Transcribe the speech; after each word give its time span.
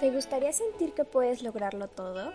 ¿Te 0.00 0.12
gustaría 0.12 0.52
sentir 0.52 0.92
que 0.92 1.02
puedes 1.02 1.42
lograrlo 1.42 1.88
todo? 1.88 2.32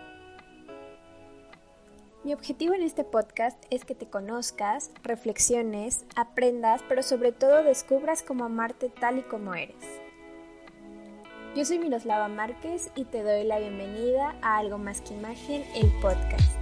Mi 2.22 2.34
objetivo 2.34 2.74
en 2.74 2.82
este 2.82 3.04
podcast 3.04 3.58
es 3.70 3.86
que 3.86 3.94
te 3.94 4.06
conozcas, 4.06 4.90
reflexiones, 5.02 6.04
aprendas, 6.14 6.82
pero 6.90 7.02
sobre 7.02 7.32
todo 7.32 7.62
descubras 7.62 8.22
cómo 8.22 8.44
amarte 8.44 8.90
tal 8.90 9.18
y 9.18 9.22
como 9.22 9.54
eres. 9.54 9.82
Yo 11.56 11.64
soy 11.64 11.78
Miroslava 11.78 12.28
Márquez 12.28 12.90
y 12.96 13.06
te 13.06 13.22
doy 13.22 13.44
la 13.44 13.58
bienvenida 13.58 14.36
a 14.42 14.58
Algo 14.58 14.76
Más 14.76 15.00
que 15.00 15.14
Imagen, 15.14 15.64
el 15.74 15.90
podcast. 16.02 16.52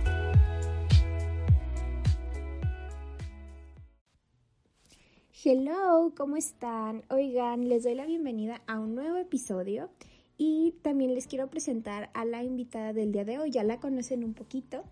Hello, 5.42 6.12
¿cómo 6.16 6.36
están? 6.36 7.02
Oigan, 7.10 7.68
les 7.68 7.82
doy 7.82 7.96
la 7.96 8.06
bienvenida 8.06 8.62
a 8.68 8.78
un 8.78 8.94
nuevo 8.94 9.16
episodio 9.16 9.90
y 10.36 10.74
también 10.82 11.14
les 11.14 11.26
quiero 11.26 11.48
presentar 11.48 12.10
a 12.14 12.24
la 12.24 12.42
invitada 12.42 12.92
del 12.92 13.12
día 13.12 13.24
de 13.24 13.38
hoy. 13.38 13.50
Ya 13.50 13.64
la 13.64 13.80
conocen 13.80 14.24
un 14.24 14.34
poquito. 14.34 14.84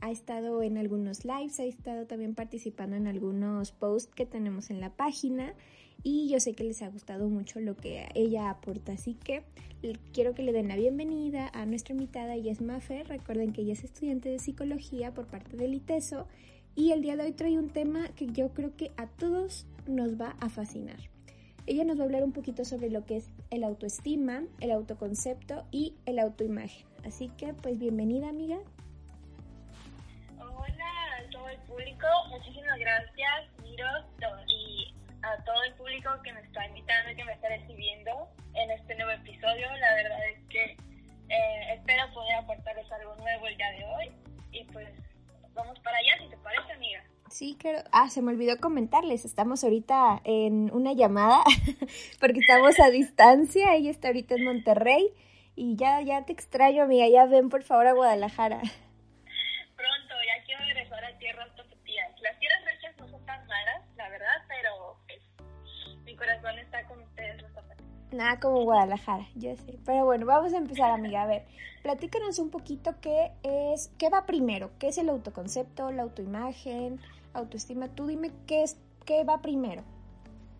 Ha 0.00 0.10
estado 0.10 0.62
en 0.62 0.76
algunos 0.76 1.24
lives, 1.24 1.58
ha 1.60 1.64
estado 1.64 2.06
también 2.06 2.34
participando 2.34 2.96
en 2.96 3.06
algunos 3.06 3.72
posts 3.72 4.14
que 4.14 4.26
tenemos 4.26 4.70
en 4.70 4.80
la 4.80 4.90
página 4.90 5.54
y 6.02 6.28
yo 6.28 6.38
sé 6.38 6.52
que 6.52 6.64
les 6.64 6.82
ha 6.82 6.88
gustado 6.88 7.28
mucho 7.28 7.60
lo 7.60 7.76
que 7.76 8.06
ella 8.14 8.50
aporta, 8.50 8.92
así 8.92 9.14
que 9.14 9.42
quiero 10.12 10.34
que 10.34 10.42
le 10.42 10.52
den 10.52 10.68
la 10.68 10.76
bienvenida 10.76 11.50
a 11.52 11.66
nuestra 11.66 11.94
invitada, 11.94 12.34
ella 12.34 12.52
es 12.52 12.60
recuerden 13.08 13.52
que 13.52 13.62
ella 13.62 13.72
es 13.72 13.84
estudiante 13.84 14.28
de 14.28 14.38
psicología 14.38 15.14
por 15.14 15.26
parte 15.26 15.56
del 15.56 15.74
ITESO 15.74 16.26
y 16.76 16.92
el 16.92 17.02
día 17.02 17.16
de 17.16 17.24
hoy 17.24 17.32
trae 17.32 17.58
un 17.58 17.70
tema 17.70 18.08
que 18.14 18.26
yo 18.26 18.50
creo 18.50 18.76
que 18.76 18.92
a 18.96 19.06
todos 19.06 19.66
nos 19.88 20.20
va 20.20 20.36
a 20.40 20.48
fascinar. 20.48 21.15
Ella 21.66 21.82
nos 21.82 21.98
va 21.98 22.02
a 22.02 22.04
hablar 22.04 22.22
un 22.22 22.32
poquito 22.32 22.64
sobre 22.64 22.90
lo 22.90 23.04
que 23.04 23.16
es 23.16 23.28
el 23.50 23.64
autoestima, 23.64 24.44
el 24.60 24.70
autoconcepto 24.70 25.66
y 25.72 25.96
el 26.06 26.20
autoimagen. 26.20 26.86
Así 27.04 27.28
que, 27.30 27.54
pues, 27.54 27.76
bienvenida, 27.76 28.28
amiga. 28.28 28.58
Hola 30.38 30.92
a 31.18 31.30
todo 31.30 31.48
el 31.48 31.58
público, 31.62 32.06
muchísimas 32.30 32.78
gracias, 32.78 33.50
Miro, 33.64 33.88
y 34.46 34.94
a 35.22 35.42
todo 35.42 35.60
el 35.64 35.74
público 35.74 36.08
que 36.22 36.32
me 36.34 36.40
está 36.40 36.68
invitando 36.68 37.10
y 37.10 37.16
que 37.16 37.24
me 37.24 37.32
está 37.32 37.48
recibiendo 37.48 38.28
en 38.54 38.70
este 38.70 38.94
nuevo 38.94 39.10
episodio. 39.10 39.66
La 39.80 39.94
verdad 39.96 40.28
es 40.28 40.44
que 40.48 40.76
eh, 41.28 41.74
espero 41.74 42.04
poder 42.14 42.36
aportarles 42.36 42.90
algo 42.92 43.16
nuevo 43.16 43.48
el 43.48 43.56
día 43.56 43.70
de 43.72 43.84
hoy. 43.84 44.12
Y 44.52 44.62
pues, 44.66 44.88
vamos 45.52 45.76
para 45.80 45.98
allá, 45.98 46.22
si 46.22 46.28
te 46.28 46.36
parece, 46.36 46.72
amiga. 46.72 47.02
Sí, 47.36 47.54
claro. 47.60 47.86
Ah, 47.92 48.08
se 48.08 48.22
me 48.22 48.32
olvidó 48.32 48.56
comentarles. 48.56 49.26
Estamos 49.26 49.62
ahorita 49.62 50.22
en 50.24 50.70
una 50.72 50.94
llamada 50.94 51.44
porque 52.18 52.40
estamos 52.40 52.80
a 52.80 52.88
distancia. 52.88 53.74
Ella 53.74 53.90
está 53.90 54.08
ahorita 54.08 54.36
en 54.36 54.44
Monterrey 54.46 55.12
y 55.54 55.76
ya, 55.76 56.00
ya 56.00 56.24
te 56.24 56.32
extraño, 56.32 56.84
amiga. 56.84 57.06
Ya 57.08 57.26
ven 57.26 57.50
por 57.50 57.62
favor 57.62 57.88
a 57.88 57.92
Guadalajara. 57.92 58.56
Pronto, 58.56 60.14
ya 60.26 60.44
quiero 60.46 60.64
regresar 60.64 61.04
a 61.04 61.18
tierras 61.18 61.54
tapatías. 61.54 62.10
Las 62.22 62.38
tierras 62.38 62.64
rechas 62.64 62.96
no 63.00 63.06
son 63.10 63.26
tan 63.26 63.46
malas, 63.46 63.82
la 63.98 64.08
verdad, 64.08 64.42
pero 64.48 64.96
pues, 65.06 65.20
mi 66.06 66.16
corazón 66.16 66.58
está 66.58 66.86
con 66.86 67.02
ustedes 67.02 67.42
los. 67.42 67.50
Nada 68.12 68.40
como 68.40 68.62
Guadalajara, 68.62 69.26
ya 69.34 69.54
sé. 69.56 69.78
Pero 69.84 70.06
bueno, 70.06 70.24
vamos 70.24 70.54
a 70.54 70.56
empezar, 70.56 70.90
amiga. 70.90 71.24
A 71.24 71.26
ver, 71.26 71.44
platícanos 71.82 72.38
un 72.38 72.50
poquito 72.50 72.94
qué 73.02 73.32
es, 73.42 73.90
qué 73.98 74.08
va 74.08 74.24
primero, 74.24 74.70
qué 74.78 74.88
es 74.88 74.96
el 74.96 75.10
autoconcepto, 75.10 75.90
la 75.90 76.04
autoimagen, 76.04 76.98
autoestima. 77.36 77.88
Tú 77.94 78.06
dime 78.06 78.30
qué 78.46 78.62
es, 78.62 78.76
qué 79.04 79.24
va 79.24 79.40
primero. 79.40 79.82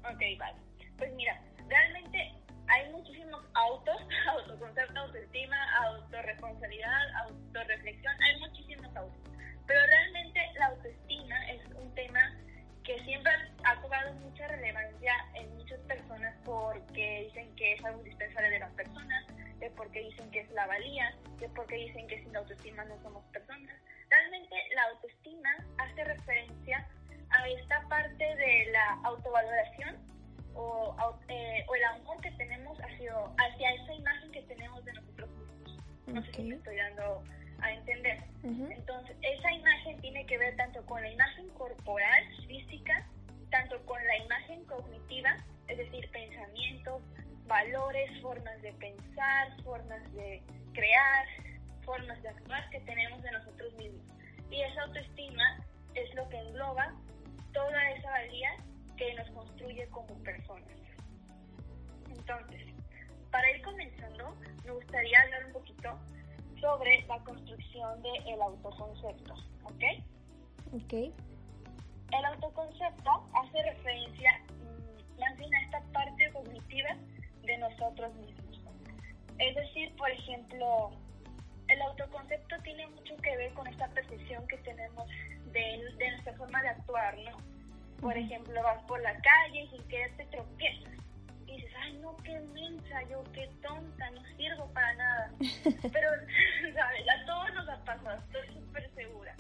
Ok, 0.05 0.23
vale. 0.39 0.59
Pues 0.99 1.13
mira, 1.15 1.41
realmente 1.69 2.33
hay 2.69 2.91
muchísimos 2.93 3.45
autos, 3.55 3.97
autoconcepto, 4.31 5.01
autoestima, 5.01 5.57
autorresponsabilidad, 5.85 7.15
autorreflexión, 7.25 8.15
hay 8.23 8.41
muchísimos 8.41 8.97
autos. 8.97 9.21
Pero 9.67 9.81
realmente 9.85 10.41
la 10.59 10.67
autoestima 10.67 11.51
es 11.51 11.65
un 11.75 11.92
tema 11.95 12.36
que 12.85 13.03
siempre 13.03 13.33
ha 13.65 13.81
cobrado 13.81 14.15
mucha 14.15 14.47
relevancia 14.47 15.13
en 15.35 15.53
muchas 15.57 15.81
personas 15.81 16.36
porque 16.45 17.25
dicen 17.27 17.53
que 17.57 17.73
es 17.73 17.85
algo 17.85 17.98
indispensable 17.98 18.48
de 18.51 18.61
las 18.61 18.73
personas, 18.75 19.27
de 19.59 19.70
porque 19.70 20.01
dicen 20.01 20.31
que 20.31 20.41
es 20.41 20.51
la 20.53 20.67
valía, 20.67 21.13
de 21.41 21.48
porque 21.48 21.75
dicen 21.75 22.07
que 22.07 22.23
sin 22.23 22.36
autoestima 22.36 22.85
no 22.85 22.97
somos 23.03 23.25
personas. 23.33 23.75
Realmente 24.09 24.55
autoestima 24.89 25.51
hace 25.79 26.05
referencia 26.05 26.86
a 27.30 27.48
esta 27.48 27.80
parte 27.89 28.24
de 28.24 28.70
la 28.73 29.01
autovaloración 29.05 29.97
o, 30.55 30.97
eh, 31.29 31.64
o 31.69 31.74
el 31.74 31.85
amor 31.85 32.20
que 32.23 32.30
tenemos 32.33 32.79
hacia, 32.79 33.13
hacia 33.39 33.74
esa 33.74 33.95
imagen 33.95 34.33
que 34.33 34.42
tenemos 34.42 34.85
de 34.85 34.92
nosotros 34.95 35.30
mismos. 35.30 35.79
No 36.07 36.23
sé 36.23 36.33
si 36.33 36.42
me 36.42 36.55
estoy 36.55 36.77
dando 36.77 37.24
a 37.61 37.73
entender. 37.73 38.23
Entonces, 38.42 39.17
esa 39.23 39.52
imagen 39.52 40.01
tiene 40.01 40.24
que 40.27 40.39
ver 40.39 40.57
tanto 40.57 40.85
con 40.86 41.03
la 41.03 41.11
imagen 41.11 41.48
corporal, 41.51 42.24
física, 42.47 43.07
tanto 43.51 43.85
con 43.86 44.05
la 44.07 44.17
imagen 44.18 44.64
cognitiva, 44.67 45.36
es 45.68 45.79
decir, 45.79 46.08
pensamientos, 46.11 47.03
valores, 47.47 48.11
formas 48.23 48.61
de 48.63 48.73
pensar, 48.74 49.63
formas 49.63 50.13
de 50.14 50.42
crear, 50.74 51.27
formas 51.85 52.23
de 52.23 52.29
actuar 52.29 52.68
que 52.70 52.80
tenemos 52.80 53.23
de 53.23 53.33
nosotros 53.33 53.73
mismos. 53.74 54.16
Y 54.51 54.62
esa 54.62 54.83
autoestima 54.83 55.64
es 55.95 56.14
lo 56.14 56.29
que 56.29 56.39
engloba 56.39 56.95
toda 57.52 57.90
esa 57.90 58.11
valía 58.11 58.51
que 58.96 59.14
nos 59.14 59.29
construye 59.30 59.86
como 59.89 60.14
personas. 60.23 60.68
Entonces, 62.11 62.74
para 63.30 63.51
ir 63.51 63.62
comenzando, 63.62 64.36
me 64.64 64.73
gustaría 64.73 65.20
hablar 65.23 65.46
un 65.46 65.52
poquito 65.52 65.98
sobre 66.61 67.02
la 67.06 67.18
construcción 67.20 68.02
del 68.02 68.40
autoconcepto, 68.40 69.35
¿ok? 69.64 69.83
Ok. 70.73 70.92
El 70.92 72.24
autoconcepto 72.24 73.11
hace 73.35 73.62
referencia 73.62 74.40
mmm, 74.48 75.20
más 75.20 75.36
bien 75.36 75.55
a 75.55 75.62
esta 75.62 75.80
parte 75.92 76.30
cognitiva 76.33 76.96
de 77.42 77.58
nosotros 77.58 78.14
mismos. 78.14 78.61
Es 79.39 79.55
decir, 79.55 79.95
por 79.96 80.11
ejemplo, 80.11 80.90
el 81.69 81.83
autoconcepto 81.83 82.57
tiene 82.63 82.87
mucho 82.89 83.17
que 83.19 83.37
ver 83.37 83.53
con 83.55 83.67
esta 83.67 83.89
percepción 83.89 84.47
que 84.49 84.57
tenemos 84.59 85.09
de, 85.53 85.95
de 85.99 86.11
nuestra 86.11 86.33
forma 86.35 86.63
de 86.63 86.69
actuar, 86.69 87.19
¿no? 87.19 87.37
Por 88.01 88.17
ejemplo, 88.17 88.63
vas 88.63 88.83
por 88.85 89.01
la 89.01 89.15
calle 89.21 89.63
y 89.63 89.69
sin 89.69 89.89
querer 89.89 90.17
te 90.17 90.27
tropiezas. 90.27 90.93
Y 91.47 91.57
dices, 91.57 91.73
ay, 91.79 91.95
no, 91.95 92.17
qué 92.19 92.39
mensa, 92.53 93.03
yo 93.09 93.25
qué 93.33 93.49
tonta, 93.63 94.11
no 94.11 94.23
sirvo 94.37 94.73
para 94.73 94.95
nada. 94.95 95.33
Pero, 95.93 96.11
¿sabes? 96.75 97.07
A 97.09 97.27
todos 97.27 97.55
nos 97.55 97.69
ha 97.69 97.85
pasado, 97.85 98.23
estoy 98.23 98.48
súper 98.55 98.91
segura. 98.95 99.35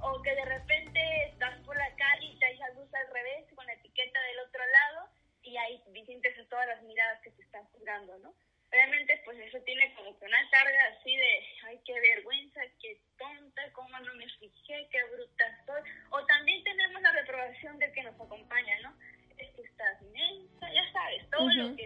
O 0.00 0.20
que 0.22 0.34
de 0.34 0.44
repente 0.44 1.00
estás 1.30 1.56
por 1.60 1.76
la 1.76 1.88
calle 1.96 2.26
y 2.26 2.38
traes 2.38 2.58
la 2.58 2.70
luz 2.70 2.92
al 2.92 3.14
revés 3.14 3.46
con 3.54 3.64
la 3.64 3.72
etiqueta 3.72 4.20
del 4.20 4.38
otro 4.40 4.60
lado 4.60 5.08
y 5.42 5.56
ahí 5.56 5.80
sientes 6.06 6.38
a 6.38 6.48
todas 6.48 6.66
las 6.66 6.82
miradas 6.82 7.20
que 7.22 7.30
te 7.30 7.42
están 7.42 7.64
juzgando, 7.66 8.18
¿no? 8.18 8.34
Realmente, 8.70 9.20
pues 9.24 9.38
eso 9.38 9.60
tiene 9.60 9.94
como 9.94 10.18
que 10.18 10.24
una 10.24 10.50
carga 10.50 10.84
así 10.98 11.16
de, 11.16 11.40
ay, 11.66 11.80
qué 11.84 11.98
vergüenza, 12.00 12.60
qué 12.80 13.00
tonta, 13.18 13.62
cómo 13.72 13.98
no 14.00 14.14
me 14.14 14.28
fijé, 14.38 14.88
qué 14.90 15.04
bruta 15.12 15.44
soy. 15.66 15.82
O 16.10 16.24
también 16.26 16.62
tenemos 16.64 17.02
la 17.02 17.12
reprobación 17.12 17.78
del 17.78 17.92
que 17.92 18.02
nos 18.02 18.14
acompaña, 18.14 18.80
¿no? 18.82 18.94
Es 19.38 19.50
que 19.54 19.62
estás 19.62 20.00
inmensa, 20.02 20.72
ya 20.72 20.92
sabes, 20.92 21.28
todo 21.30 21.48
lo 21.50 21.76
que 21.76 21.83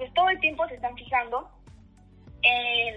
Entonces 0.00 0.14
todo 0.14 0.30
el 0.30 0.40
tiempo 0.40 0.66
se 0.66 0.76
están 0.76 0.96
fijando 0.96 1.50
en 2.40 2.96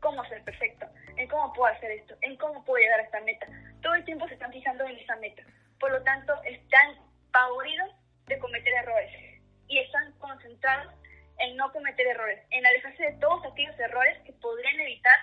cómo 0.00 0.24
ser 0.24 0.42
perfecto, 0.42 0.86
en 1.18 1.28
cómo 1.28 1.52
puedo 1.52 1.70
hacer 1.70 1.90
esto, 1.90 2.14
en 2.22 2.34
cómo 2.38 2.64
puedo 2.64 2.82
llegar 2.82 2.98
a 2.98 3.02
esta 3.02 3.20
meta. 3.20 3.46
Todo 3.82 3.94
el 3.94 4.06
tiempo 4.06 4.26
se 4.26 4.34
están 4.34 4.50
fijando 4.50 4.84
en 4.84 4.96
esa 4.96 5.16
meta. 5.16 5.42
Por 5.78 5.92
lo 5.92 6.02
tanto, 6.02 6.32
están 6.44 6.96
favoridos 7.30 7.90
de 8.24 8.38
cometer 8.38 8.72
errores 8.72 9.42
y 9.68 9.80
están 9.80 10.12
concentrados 10.12 10.94
en 11.40 11.58
no 11.58 11.70
cometer 11.72 12.06
errores, 12.06 12.40
en 12.52 12.64
alejarse 12.64 13.02
de 13.02 13.12
todos 13.18 13.44
aquellos 13.44 13.78
errores 13.78 14.16
que 14.24 14.32
podrían 14.32 14.80
evitar 14.80 15.18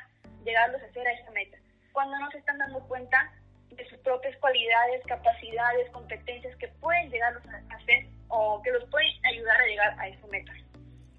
llegarlos 0.46 0.84
a 0.84 0.86
hacer 0.86 1.08
a 1.08 1.14
esa 1.14 1.32
meta. 1.32 1.58
Cuando 1.94 2.20
no 2.20 2.30
se 2.30 2.38
están 2.38 2.60
dando 2.60 2.88
cuenta 2.88 3.34
de 3.72 3.90
sus 3.90 3.98
propias 4.02 4.38
cualidades, 4.38 5.04
capacidades, 5.08 5.90
competencias 5.90 6.56
que 6.58 6.68
pueden 6.80 7.10
llegarlos 7.10 7.44
a 7.48 7.76
hacer 7.76 8.06
o 8.28 8.62
que 8.62 8.72
los 8.72 8.88
pueden 8.92 9.10
ayudar 9.26 9.60
a 9.60 9.66
llegar 9.66 10.00
a 10.00 10.08
esa 10.10 10.28
meta. 10.28 10.54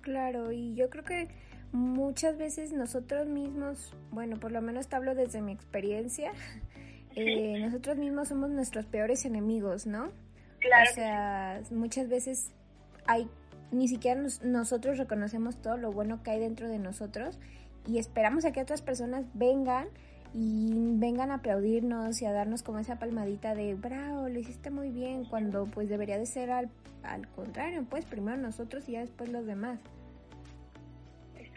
Claro, 0.09 0.53
y 0.53 0.75
yo 0.75 0.89
creo 0.89 1.05
que 1.05 1.29
muchas 1.71 2.39
veces 2.39 2.73
nosotros 2.73 3.29
mismos, 3.29 3.93
bueno, 4.11 4.41
por 4.41 4.53
lo 4.53 4.63
menos 4.63 4.89
te 4.89 4.97
hablo 4.97 5.15
desde 5.15 5.43
mi 5.43 5.53
experiencia, 5.53 6.33
eh, 7.15 7.59
nosotros 7.61 7.99
mismos 7.99 8.29
somos 8.29 8.49
nuestros 8.49 8.87
peores 8.87 9.27
enemigos, 9.27 9.87
¿no? 9.87 10.09
Claro. 10.61 10.91
O 10.91 10.95
sea, 10.95 11.61
muchas 11.73 12.09
veces 12.09 12.53
hay, 13.07 13.29
ni 13.71 13.87
siquiera 13.87 14.19
nosotros 14.45 14.97
reconocemos 14.97 15.61
todo 15.61 15.77
lo 15.77 15.93
bueno 15.93 16.23
que 16.23 16.31
hay 16.31 16.41
dentro 16.41 16.71
de 16.71 16.79
nosotros 16.79 17.39
y 17.87 17.99
esperamos 17.99 18.47
a 18.47 18.53
que 18.53 18.63
otras 18.63 18.81
personas 18.81 19.27
vengan 19.35 19.89
y 20.33 20.73
vengan 20.95 21.33
a 21.33 21.35
aplaudirnos 21.35 22.23
y 22.23 22.25
a 22.25 22.33
darnos 22.33 22.63
como 22.63 22.79
esa 22.79 22.99
palmadita 22.99 23.55
de 23.55 23.75
bravo, 23.75 24.31
lo 24.31 24.39
hiciste 24.39 24.71
muy 24.71 24.89
bien, 24.89 25.27
cuando 25.27 25.67
pues 25.67 25.91
debería 25.91 26.17
de 26.17 26.25
ser 26.25 26.51
al, 26.51 26.71
al 27.03 27.29
contrario, 27.29 27.85
pues 27.91 28.07
primero 28.07 28.39
nosotros 28.39 28.89
y 28.89 28.93
ya 28.93 29.01
después 29.01 29.29
los 29.29 29.45
demás. 29.45 29.79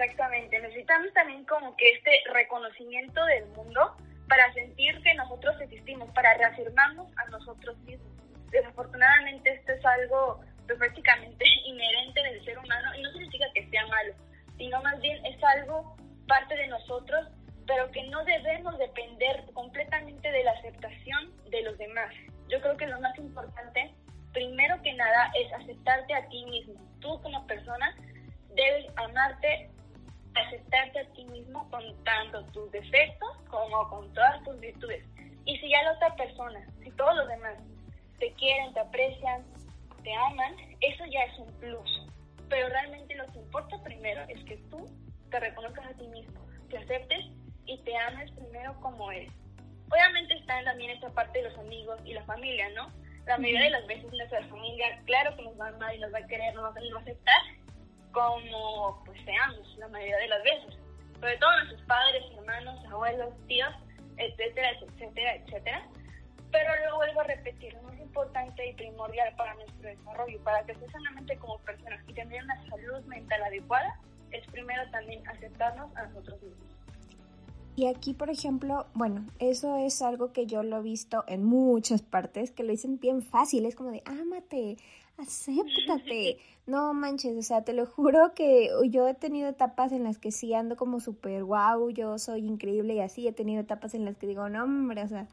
Exactamente, 0.02 0.60
necesitamos 0.60 1.14
también 1.14 1.46
como 1.46 1.78
que 1.78 1.88
este 1.92 2.12
reconocimiento 2.34 3.24
del 3.26 3.46
mundo 3.50 3.96
para 4.28 4.52
sentir 4.54 5.00
que 5.04 5.14
nosotros 5.14 5.62
existimos, 5.62 6.10
para 6.14 6.34
reafirmarnos 6.34 7.08
a 7.18 7.30
nosotros 7.30 7.78
mismos. 7.82 8.12
Desafortunadamente 8.50 9.52
esto 9.52 9.74
es 9.74 9.86
algo 9.86 10.44
pues, 10.66 10.80
prácticamente 10.80 11.46
inherente 11.66 12.24
del 12.24 12.44
ser 12.44 12.58
humano 12.58 12.96
y 12.98 13.04
no 13.04 13.12
significa 13.12 13.46
que 13.54 13.70
sea 13.70 13.86
malo, 13.88 14.16
sino 14.58 14.82
más 14.82 15.00
bien 15.02 15.24
es 15.24 15.44
algo 15.44 15.96
parte 16.28 16.56
de 16.56 16.66
nosotros, 16.66 17.28
pero 17.68 17.92
que 17.92 18.04
no 18.06 18.26
debemos 18.26 18.80
depender 18.80 19.44
completamente 19.54 20.32
de 20.32 20.44
la 20.44 20.52
aceptación 20.54 21.32
de 21.52 21.62
los 21.62 21.78
demás. 21.78 22.12
Yo 22.50 22.60
creo 22.60 22.76
que 22.76 22.88
lo 22.88 23.00
más 23.02 23.16
importante, 23.20 23.94
primero 24.34 24.82
que 24.82 24.94
nada, 24.94 25.32
es 25.40 25.54
aceptarte 25.54 26.16
a 26.16 26.28
ti 26.28 26.44
mismo. 26.46 26.74
Tú 27.02 27.22
como 27.22 27.46
persona 27.46 27.96
debes 28.56 28.88
amarte 28.96 29.70
aceptarte 30.36 31.00
a 31.00 31.06
ti 31.14 31.26
mismo 31.26 31.70
con 31.70 31.84
tanto 32.04 32.44
tus 32.46 32.72
defectos 32.72 33.30
como 33.50 33.90
con 33.90 34.14
todas 34.14 34.44
tus 34.44 34.60
virtudes. 34.60 35.04
Y 35.46 35.58
si 35.58 35.70
ya 35.70 35.84
la 35.84 35.94
otra 35.94 36.16
persona, 36.16 36.66
si 36.84 36.92
todos 36.92 37.16
los 37.16 37.28
demás 37.28 37.56
te 38.20 38.32
quieren, 38.34 38.74
te 38.74 38.80
aprecian, 38.80 39.44
te 40.04 40.14
aman, 40.14 40.56
eso 40.82 41.06
ya 41.06 41.24
es 41.24 41.40
un 41.40 41.52
plus. 41.60 42.08
Pero 42.50 42.70
realmente 42.70 43.16
lo 43.16 43.26
que 43.28 43.40
importa 43.40 43.82
primero 43.84 44.22
es 44.28 44.44
que 44.46 44.58
tú 44.70 44.86
te 45.30 45.40
reconozcas 45.40 45.86
a 45.86 45.94
ti 45.94 46.08
mismo, 46.08 46.40
te 46.70 46.78
aceptes 46.78 47.26
y 47.66 47.78
te 47.80 47.96
ames 47.96 48.32
primero 48.32 48.80
como 48.82 49.12
eres. 49.12 49.32
Obviamente 49.90 50.36
está 50.36 50.64
también 50.64 50.92
esta 50.92 51.10
parte 51.10 51.40
de 51.42 51.50
los 51.50 51.60
amigos 51.60 52.00
y 52.06 52.14
la 52.14 52.24
familia, 52.24 52.70
¿no? 52.70 52.92
La 53.26 53.38
mayoría 53.38 53.66
de 53.66 53.70
las 53.72 53.88
veces 53.88 54.12
nuestra 54.12 54.44
familia, 54.48 55.00
claro 55.06 55.36
que 55.36 55.44
nos 55.44 55.60
va 55.60 55.68
a 55.68 55.70
amar 55.70 55.96
y 55.96 56.00
nos 56.00 56.14
va 56.14 56.20
a 56.20 56.28
querer, 56.28 56.54
nos 56.56 56.64
va 56.64 56.70
a 56.70 57.02
aceptar, 57.02 57.42
como 58.12 59.02
pues 59.06 59.20
seamos 59.26 59.78
la 59.78 59.88
mayoría 59.90 60.18
de 60.18 60.28
las 60.28 60.44
veces. 60.44 60.78
Sobre 61.20 61.38
todo 61.38 61.56
nuestros 61.58 61.82
padres, 61.84 62.24
hermanos, 62.38 62.86
abuelos, 62.92 63.34
tíos, 63.48 63.74
etcétera, 64.18 64.72
etcétera, 64.82 65.36
etcétera. 65.36 65.88
Pero 66.52 66.70
lo 66.90 66.98
vuelvo 66.98 67.22
a 67.22 67.24
repetir, 67.24 67.74
lo 67.74 67.84
más 67.84 68.00
importante 68.00 68.70
y 68.70 68.74
primordial 68.74 69.34
para 69.36 69.54
nuestro 69.56 69.88
desarrollo, 69.88 70.44
para 70.44 70.64
que 70.66 70.74
estés 70.74 70.92
sanamente 70.92 71.38
como 71.38 71.58
personas 71.60 72.04
y 72.08 72.14
tener 72.14 72.44
una 72.44 72.70
salud 72.70 73.04
mental 73.06 73.42
adecuada, 73.44 74.00
es 74.32 74.46
primero 74.48 74.82
también 74.92 75.26
aceptarnos 75.28 75.96
a 75.96 76.08
nosotros 76.08 76.42
mismos. 76.42 76.72
Y 77.76 77.88
aquí, 77.88 78.14
por 78.14 78.30
ejemplo, 78.30 78.86
bueno, 78.94 79.26
eso 79.40 79.78
es 79.78 80.02
algo 80.02 80.34
que 80.34 80.46
yo 80.46 80.62
lo 80.62 80.78
he 80.80 80.82
visto 80.82 81.24
en 81.28 81.44
muchas 81.44 82.02
partes, 82.02 82.52
que 82.52 82.64
lo 82.64 82.72
dicen 82.72 83.00
bien 83.00 83.22
fácil, 83.22 83.66
es 83.66 83.76
como 83.76 83.92
de, 83.92 84.04
ámate, 84.06 84.76
acéptate. 85.22 86.38
No 86.68 86.94
manches, 86.94 87.36
o 87.36 87.42
sea, 87.42 87.64
te 87.64 87.74
lo 87.74 87.88
juro 87.88 88.34
que 88.36 88.70
yo 88.88 89.08
he 89.08 89.16
tenido 89.16 89.50
etapas 89.50 89.92
en 89.92 90.04
las 90.04 90.20
que 90.20 90.32
sí 90.32 90.54
ando 90.54 90.78
como 90.78 91.00
súper 91.00 91.44
wow, 91.44 91.90
yo 91.90 92.20
soy 92.20 92.46
increíble 92.46 92.94
y 92.94 93.00
así. 93.00 93.28
He 93.28 93.34
tenido 93.34 93.62
etapas 93.62 93.96
en 93.96 94.06
las 94.06 94.16
que 94.16 94.28
digo, 94.28 94.48
no, 94.48 94.64
hombre, 94.64 95.04
o 95.04 95.08
sea, 95.08 95.28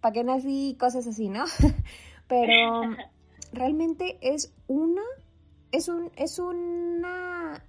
¿para 0.00 0.14
qué 0.14 0.24
nací? 0.24 0.76
Cosas 0.80 1.06
así, 1.06 1.28
¿no? 1.28 1.44
Pero 2.26 2.80
realmente 3.52 4.16
es 4.22 4.54
una, 4.66 5.02
es 5.72 5.88
un, 5.88 6.10
es 6.16 6.38
una, 6.38 7.62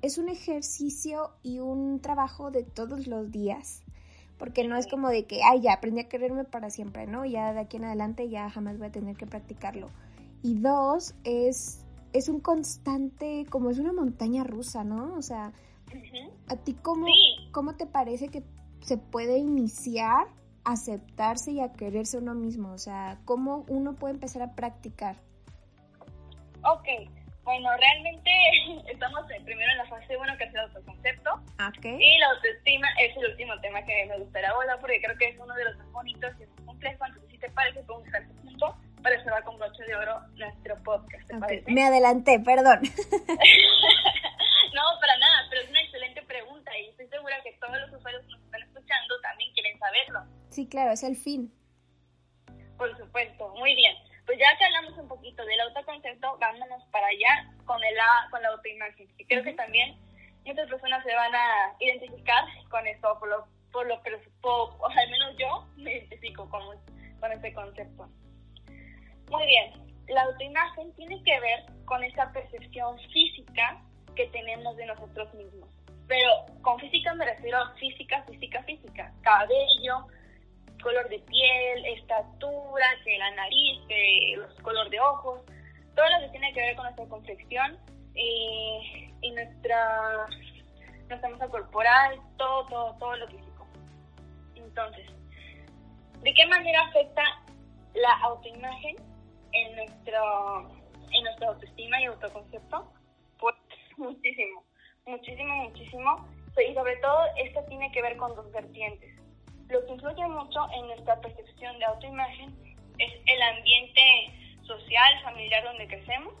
es 0.00 0.16
un 0.16 0.28
ejercicio 0.28 1.32
y 1.42 1.58
un 1.58 2.00
trabajo 2.00 2.52
de 2.52 2.62
todos 2.62 3.08
los 3.08 3.32
días. 3.32 3.82
Porque 4.38 4.66
no 4.66 4.76
es 4.76 4.86
como 4.86 5.08
de 5.08 5.26
que, 5.26 5.40
ay, 5.42 5.60
ya 5.60 5.74
aprendí 5.74 6.02
a 6.02 6.08
quererme 6.08 6.44
para 6.44 6.70
siempre, 6.70 7.06
¿no? 7.08 7.24
Ya 7.24 7.52
de 7.52 7.60
aquí 7.60 7.78
en 7.78 7.84
adelante 7.84 8.28
ya 8.28 8.48
jamás 8.48 8.78
voy 8.78 8.86
a 8.86 8.92
tener 8.92 9.16
que 9.16 9.26
practicarlo 9.26 9.90
y 10.42 10.54
dos, 10.58 11.14
es, 11.24 11.86
es 12.12 12.28
un 12.28 12.40
constante, 12.40 13.46
como 13.48 13.70
es 13.70 13.78
una 13.78 13.92
montaña 13.92 14.44
rusa, 14.44 14.84
¿no? 14.84 15.14
O 15.14 15.22
sea, 15.22 15.52
¿a 16.48 16.56
ti 16.56 16.74
cómo, 16.74 17.06
cómo 17.52 17.76
te 17.76 17.86
parece 17.86 18.28
que 18.28 18.42
se 18.80 18.98
puede 18.98 19.38
iniciar 19.38 20.26
a 20.64 20.72
aceptarse 20.72 21.52
y 21.52 21.60
a 21.60 21.72
quererse 21.72 22.18
uno 22.18 22.34
mismo? 22.34 22.72
O 22.72 22.78
sea, 22.78 23.18
¿cómo 23.24 23.64
uno 23.68 23.94
puede 23.94 24.14
empezar 24.14 24.42
a 24.42 24.54
practicar? 24.54 25.16
Ok, 26.64 26.88
bueno, 27.44 27.68
realmente 27.76 28.30
estamos 28.92 29.26
primero 29.44 29.70
en 29.72 29.78
la 29.78 29.86
fase 29.86 30.16
1 30.16 30.38
que 30.38 30.44
es 30.44 30.54
el 30.54 30.60
autoconcepto. 30.60 31.30
Okay. 31.78 31.96
Y 32.00 32.18
la 32.18 32.30
autoestima 32.34 32.86
es 33.00 33.16
el 33.16 33.30
último 33.30 33.58
tema 33.60 33.82
que 33.84 34.06
me 34.06 34.18
gustaría 34.18 34.50
abordar 34.50 34.80
porque 34.80 35.00
creo 35.02 35.16
que 35.18 35.28
es 35.28 35.38
uno 35.38 35.54
de 35.54 35.64
los 35.64 35.78
más 35.78 35.92
bonitos 35.92 36.32
y 36.38 36.46
más 36.46 36.66
complejos. 36.66 37.08
Entonces, 37.08 37.30
si 37.30 37.38
te 37.38 37.50
parece, 37.50 37.82
podemos 37.82 38.04
dejar 38.04 38.22
este 38.22 38.34
punto 38.34 38.76
para 39.02 39.22
cerrar 39.22 39.42
con 39.44 39.58
broche 39.58 39.82
de 39.84 39.94
oro 39.96 40.20
nuestro 40.34 40.82
podcast, 40.82 41.26
¿te 41.26 41.36
parece? 41.36 41.70
Me 41.70 41.84
adelanté, 41.84 42.40
perdón. 42.40 42.80
no, 44.74 44.82
para 45.00 45.18
nada, 45.18 45.46
pero 45.50 45.62
es 45.62 45.70
una 45.70 45.82
excelente 45.82 46.22
pregunta 46.22 46.70
y 46.78 46.88
estoy 46.88 47.08
segura 47.08 47.36
que 47.42 47.52
todos 47.60 47.76
los 47.80 47.92
usuarios 47.92 48.22
que 48.22 48.32
nos 48.32 48.42
están 48.42 48.62
escuchando 48.62 49.20
también 49.20 49.52
quieren 49.52 49.78
saberlo. 49.78 50.20
Sí, 50.50 50.68
claro, 50.68 50.92
es 50.92 51.02
el 51.02 51.16
fin. 51.16 51.52
Por 52.78 52.96
supuesto, 52.96 53.48
muy 53.56 53.74
bien. 53.74 53.96
Pues 54.26 54.38
ya 54.38 54.56
que 54.56 54.64
hablamos 54.64 54.96
un 54.98 55.08
poquito 55.08 55.44
del 55.44 55.60
autoconcepto, 55.60 56.38
vámonos 56.38 56.84
para 56.92 57.06
allá 57.08 57.50
con, 57.64 57.82
el, 57.82 57.96
con 58.30 58.42
la 58.42 58.48
autoimagen. 58.50 59.08
Y 59.18 59.24
creo 59.26 59.42
que 59.42 59.52
también 59.54 59.96
muchas 60.44 60.68
personas 60.68 61.02
se 61.04 61.14
van 61.14 61.34
a 61.34 61.74
identificar 61.80 62.44
con 62.70 62.86
esto, 62.86 63.18
por 63.18 63.28
lo, 63.28 63.46
por 63.72 63.86
lo 63.86 64.00
que, 64.02 64.12
o 64.42 64.88
al 64.88 65.10
menos 65.10 65.36
yo 65.36 65.66
me 65.76 65.92
identifico 65.92 66.48
con, 66.48 66.62
con 67.20 67.32
este 67.32 67.52
concepto. 67.52 68.08
Muy 69.32 69.46
bien, 69.46 69.72
la 70.08 70.24
autoimagen 70.24 70.92
tiene 70.94 71.22
que 71.24 71.40
ver 71.40 71.64
con 71.86 72.04
esa 72.04 72.30
percepción 72.32 72.98
física 73.10 73.82
que 74.14 74.26
tenemos 74.26 74.76
de 74.76 74.84
nosotros 74.84 75.32
mismos. 75.32 75.70
Pero 76.06 76.28
con 76.60 76.78
física 76.78 77.14
me 77.14 77.24
refiero 77.24 77.56
a 77.56 77.72
física, 77.76 78.22
física, 78.24 78.62
física. 78.64 79.10
Cabello, 79.22 80.06
color 80.82 81.08
de 81.08 81.18
piel, 81.20 81.86
estatura, 81.96 82.86
que 83.04 83.16
la 83.16 83.30
nariz, 83.30 83.80
que 83.88 84.34
los 84.36 84.54
color 84.60 84.90
de 84.90 85.00
ojos, 85.00 85.40
todo 85.96 86.06
lo 86.10 86.26
que 86.26 86.28
tiene 86.32 86.52
que 86.52 86.60
ver 86.60 86.76
con 86.76 86.84
nuestra 86.84 87.06
complexión 87.06 87.78
y, 88.14 89.10
y 89.22 89.30
nuestra, 89.30 90.26
nuestra 91.08 91.30
masa 91.30 91.48
corporal, 91.48 92.20
todo, 92.36 92.66
todo, 92.66 92.94
todo 92.98 93.16
lo 93.16 93.28
físico. 93.28 93.66
Entonces, 94.56 95.06
¿de 96.20 96.34
qué 96.34 96.46
manera 96.48 96.82
afecta 96.82 97.22
la 97.94 98.12
autoimagen 98.24 99.11
en 99.52 99.76
nuestro 99.76 100.82
en 101.12 101.24
nuestra 101.24 101.48
autoestima 101.48 102.00
y 102.00 102.04
autoconcepto? 102.06 102.92
Pues 103.38 103.54
muchísimo, 103.96 104.64
muchísimo, 105.06 105.54
muchísimo. 105.56 106.28
Y 106.68 106.74
sobre 106.74 106.96
todo 106.96 107.18
esto 107.36 107.64
tiene 107.68 107.90
que 107.92 108.02
ver 108.02 108.16
con 108.16 108.34
dos 108.34 108.50
vertientes. 108.52 109.14
Lo 109.68 109.84
que 109.86 109.92
influye 109.92 110.26
mucho 110.28 110.60
en 110.74 110.86
nuestra 110.88 111.20
percepción 111.20 111.78
de 111.78 111.84
autoimagen 111.86 112.54
es 112.98 113.12
el 113.26 113.42
ambiente 113.42 114.58
social, 114.66 115.22
familiar 115.22 115.64
donde 115.64 115.88
crecemos 115.88 116.34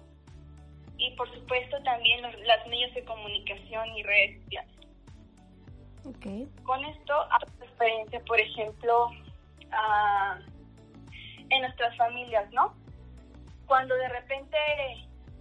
y 0.98 1.10
por 1.16 1.32
supuesto 1.34 1.82
también 1.82 2.22
los, 2.22 2.34
medios 2.68 2.94
de 2.94 3.04
comunicación 3.04 3.88
y 3.96 4.02
redes 4.02 4.42
sociales. 4.42 4.76
Okay. 6.04 6.48
Con 6.64 6.84
esto, 6.84 7.14
experiencia, 7.60 8.20
por 8.26 8.40
ejemplo, 8.40 9.06
uh, 9.06 10.40
en 11.50 11.62
nuestras 11.62 11.96
familias, 11.96 12.50
¿no? 12.52 12.74
Cuando 13.66 13.94
de 13.94 14.08
repente 14.08 14.56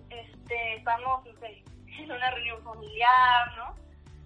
este, 0.10 0.76
estamos 0.76 1.26
en 1.26 2.12
una 2.12 2.32
reunión 2.32 2.64
familiar, 2.64 3.58
¿no? 3.58 3.76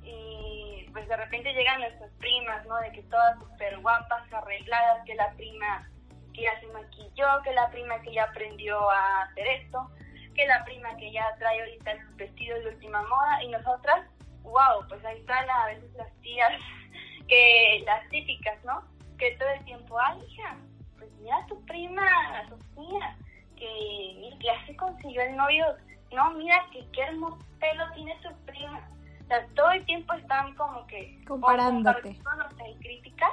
Y 0.03 0.87
pues 0.93 1.07
de 1.07 1.17
repente 1.17 1.53
llegan 1.53 1.81
nuestras 1.81 2.11
primas, 2.19 2.65
¿no? 2.65 2.77
De 2.77 2.91
que 2.91 3.03
todas 3.03 3.37
súper 3.39 3.79
guapas, 3.79 4.31
arregladas, 4.31 5.03
que 5.05 5.15
la 5.15 5.31
prima 5.33 5.89
que 6.33 6.43
ya 6.43 6.59
se 6.59 6.67
maquilló, 6.67 7.41
que 7.43 7.53
la 7.53 7.69
prima 7.69 8.01
que 8.01 8.13
ya 8.13 8.23
aprendió 8.23 8.89
a 8.91 9.23
hacer 9.23 9.47
esto. 9.47 9.89
que 10.35 10.45
la 10.47 10.65
prima 10.65 10.95
que 10.97 11.13
ya 11.13 11.33
trae 11.39 11.61
ahorita 11.61 11.91
el 11.91 12.05
vestido 12.15 12.59
de 12.59 12.67
última 12.67 13.01
moda 13.03 13.41
y 13.41 13.47
nosotras, 13.47 14.05
wow, 14.43 14.85
pues 14.89 15.03
ahí 15.05 15.19
están 15.19 15.49
a 15.49 15.67
veces 15.67 15.93
las 15.93 16.11
tías, 16.21 16.51
que 17.29 17.81
las 17.85 18.07
típicas, 18.09 18.61
¿no? 18.65 18.83
Que 19.17 19.31
todo 19.37 19.47
el 19.47 19.63
tiempo, 19.63 19.97
ay, 19.97 20.19
hija, 20.27 20.57
pues 20.97 21.09
mira 21.21 21.45
tu 21.47 21.65
prima, 21.65 22.05
a 22.37 22.49
Sofía, 22.49 23.17
que 23.55 24.29
ya 24.41 24.65
se 24.65 24.75
consiguió 24.75 25.21
el 25.21 25.35
novio, 25.35 25.65
no, 26.11 26.31
mira 26.31 26.65
que 26.71 26.85
qué 26.91 27.01
hermoso 27.01 27.37
pelo 27.59 27.83
tiene 27.93 28.17
tu 28.21 28.33
prima. 28.45 28.89
O 29.23 29.27
sea, 29.27 29.45
todo 29.55 29.71
el 29.71 29.85
tiempo 29.85 30.13
están 30.13 30.55
como 30.55 30.85
que 30.87 31.23
comparándote. 31.27 32.09
Y 32.09 32.75
críticas 32.79 33.31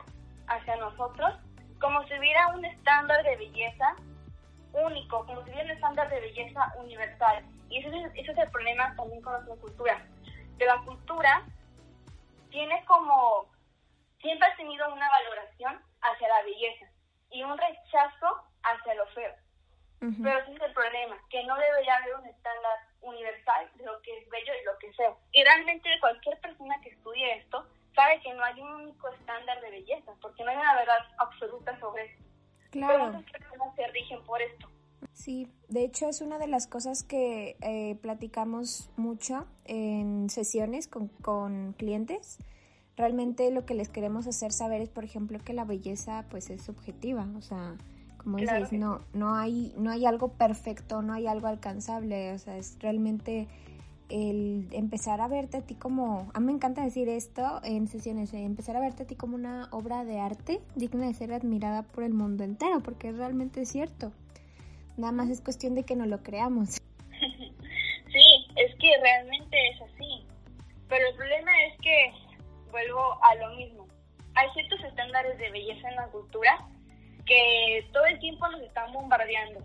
hacia 0.49 0.77
nosotros, 0.77 1.35
como 1.81 2.03
si 2.07 2.19
hubiera 2.19 2.49
un 2.49 2.65
estándar 2.65 3.23
de 3.25 3.37
belleza 3.37 3.95
único, 4.73 5.27
como 5.27 5.45
si 5.45 5.51
hubiera 5.51 5.65
un 5.65 5.71
estándar 5.71 6.09
de 6.09 6.21
belleza 6.21 6.73
universal. 6.79 7.45
Y 7.69 7.79
ese 7.79 7.89
es, 7.89 8.11
ese 8.15 8.33
es 8.33 8.39
el 8.39 8.51
problema 8.51 8.95
también 8.97 9.23
con 9.23 9.35
nuestra 9.35 9.57
cultura. 9.57 10.03
Que 10.59 10.65
la 10.65 10.79
cultura 10.85 11.43
tiene 12.51 12.85
como, 12.87 13.47
siempre 14.21 14.49
ha 14.49 14.57
tenido 14.57 14.93
una 14.93 15.09
valoración 15.09 15.81
hacia 16.01 16.29
la 16.29 16.43
belleza 16.43 16.87
y 17.31 17.43
un 17.43 17.57
rechazo 17.57 18.43
hacia 18.63 18.95
lo 18.95 19.07
feo. 19.09 19.33
Pero 20.03 20.39
ese 20.41 20.53
es 20.53 20.61
el 20.61 20.73
problema, 20.73 21.17
que 21.31 21.45
no 21.45 21.57
debería 21.57 21.97
haber 21.97 22.17
un 22.17 22.27
estándar 22.27 22.79
universal 23.03 23.71
de 23.77 23.85
lo 23.85 24.03
que 24.03 24.19
es 24.19 24.29
bello 24.31 24.53
y 24.61 24.65
lo 24.65 24.77
que 24.79 24.89
es 24.89 24.97
feo. 24.97 25.17
Y 25.31 25.45
realmente 25.45 25.89
cualquier 26.01 26.41
persona 26.41 26.75
que 26.83 26.89
estudie 26.89 27.39
esto 27.39 27.65
sabe 27.95 28.21
que 28.21 28.35
no 28.35 28.43
hay 28.43 28.61
un 28.61 28.73
único 28.83 29.09
estándar 29.11 29.61
de 29.61 29.71
belleza, 29.71 30.13
porque 30.21 30.43
no 30.43 30.51
hay 30.51 30.57
una 30.57 30.75
verdad 30.75 30.99
absoluta 31.19 31.79
sobre 31.79 32.07
eso. 32.07 32.25
Claro. 32.71 32.93
Pero 32.95 33.13
muchas 33.13 33.31
personas 33.31 33.77
se 33.77 33.87
rigen 33.89 34.25
por 34.25 34.43
esto. 34.43 34.69
Sí, 35.13 35.49
de 35.69 35.85
hecho 35.85 36.09
es 36.09 36.21
una 36.21 36.39
de 36.39 36.49
las 36.49 36.67
cosas 36.67 37.05
que 37.05 37.57
eh, 37.61 37.97
platicamos 38.03 38.91
mucho 38.97 39.47
en 39.67 40.31
sesiones 40.31 40.89
con, 40.89 41.09
con 41.09 41.75
clientes. 41.75 42.39
Realmente 42.97 43.51
lo 43.51 43.65
que 43.67 43.75
les 43.75 43.89
queremos 43.89 44.27
hacer 44.27 44.53
saber 44.53 44.81
es, 44.81 44.89
por 44.89 45.05
ejemplo, 45.05 45.39
que 45.39 45.53
la 45.53 45.65
belleza 45.65 46.27
pues 46.31 46.51
es 46.51 46.65
subjetiva, 46.65 47.27
o 47.37 47.41
sea, 47.41 47.77
como 48.23 48.39
dices, 48.39 48.73
no, 48.73 49.01
no, 49.13 49.35
hay, 49.35 49.75
no 49.77 49.91
hay 49.91 50.07
algo 50.07 50.29
perfecto, 50.29 51.03
no 51.03 51.13
hay 51.13 51.27
algo 51.27 51.47
alcanzable, 51.47 52.33
o 52.33 52.39
sea, 52.39 52.57
es 52.57 52.77
realmente 52.81 53.49
el 54.09 54.69
empezar 54.73 55.21
a 55.21 55.29
verte 55.29 55.59
a 55.59 55.61
ti 55.63 55.75
como, 55.75 56.31
a 56.35 56.41
mí 56.41 56.47
me 56.47 56.53
encanta 56.53 56.85
decir 56.85 57.09
esto 57.09 57.61
en 57.65 57.89
sesiones, 57.89 58.33
eh, 58.35 58.45
empezar 58.45 58.77
a 58.77 58.81
verte 58.81 59.05
a 59.05 59.07
ti 59.07 59.17
como 59.17 59.37
una 59.37 59.69
obra 59.71 60.05
de 60.05 60.21
arte 60.21 60.61
digna 60.75 61.07
de 61.07 61.15
ser 61.15 61.33
admirada 61.33 61.83
por 61.83 62.05
el 62.05 62.13
mundo 62.13 62.45
entero, 62.45 62.81
porque 62.81 63.11
realmente 63.11 63.63
es 63.63 63.71
cierto. 63.71 64.13
Nada 64.99 65.13
más 65.13 65.31
es 65.31 65.41
cuestión 65.41 65.75
de 65.75 65.85
que 65.85 65.97
no 65.97 66.07
lo 66.07 66.23
creamos. 66.23 66.81
Sí, 68.13 68.47
es 68.57 68.75
que 68.75 68.89
realmente 69.01 69.57
es 69.71 69.81
así. 69.81 70.27
Pero 70.87 71.09
el 71.09 71.17
problema 71.17 71.51
es 71.65 71.81
que 71.81 72.13
vuelvo 72.71 73.01
a 73.25 73.35
lo 73.37 73.57
mismo. 73.57 73.87
Hay 74.35 74.51
ciertos 74.53 74.85
estándares 74.85 75.39
de 75.39 75.51
belleza 75.51 75.89
en 75.89 75.97
la 75.97 76.09
cultura 76.09 76.59
que 77.27 77.89
todo 77.93 78.05
el 78.07 78.19
tiempo 78.19 78.49
nos 78.49 78.61
están 78.63 78.93
bombardeando. 78.93 79.61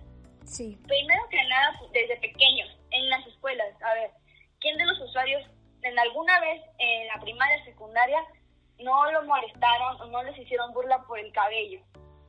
Sí. 0.46 0.78
Primero 0.88 1.22
que 1.30 1.44
nada, 1.44 1.80
desde 1.92 2.18
pequeños, 2.18 2.70
en 2.92 3.10
las 3.10 3.26
escuelas. 3.28 3.68
A 3.82 3.94
ver, 3.94 4.12
¿quién 4.60 4.78
de 4.78 4.86
los 4.86 5.00
usuarios 5.02 5.44
en 5.82 6.00
alguna 6.00 6.40
vez 6.40 6.62
en 6.80 7.08
la 7.08 7.20
primaria, 7.20 7.64
secundaria, 7.66 8.20
no 8.80 9.12
lo 9.12 9.24
molestaron 9.24 10.02
o 10.02 10.06
no 10.08 10.24
les 10.24 10.38
hicieron 10.38 10.74
burla 10.74 11.04
por 11.04 11.20
el 11.20 11.32
cabello? 11.32 11.82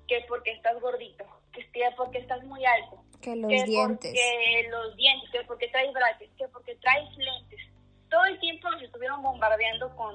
Que 0.06 0.24
porque 0.28 0.52
estás 0.52 0.80
gordito, 0.80 1.24
que 1.52 1.64
porque 1.96 2.18
estás 2.18 2.42
muy 2.44 2.64
alto. 2.64 3.04
Que 3.20 3.36
los 3.36 3.48
dientes. 3.48 4.12
Que 4.12 4.68
los 4.70 4.96
dientes, 4.96 5.30
que 5.30 5.44
porque 5.44 5.68
traes 5.68 5.92
brackets, 5.92 6.34
que 6.36 6.48
porque 6.48 6.74
traes 6.76 7.08
lentes. 7.16 7.60
Todo 8.08 8.24
el 8.24 8.38
tiempo 8.40 8.70
nos 8.70 8.82
estuvieron 8.82 9.22
bombardeando 9.22 9.94
con, 9.96 10.14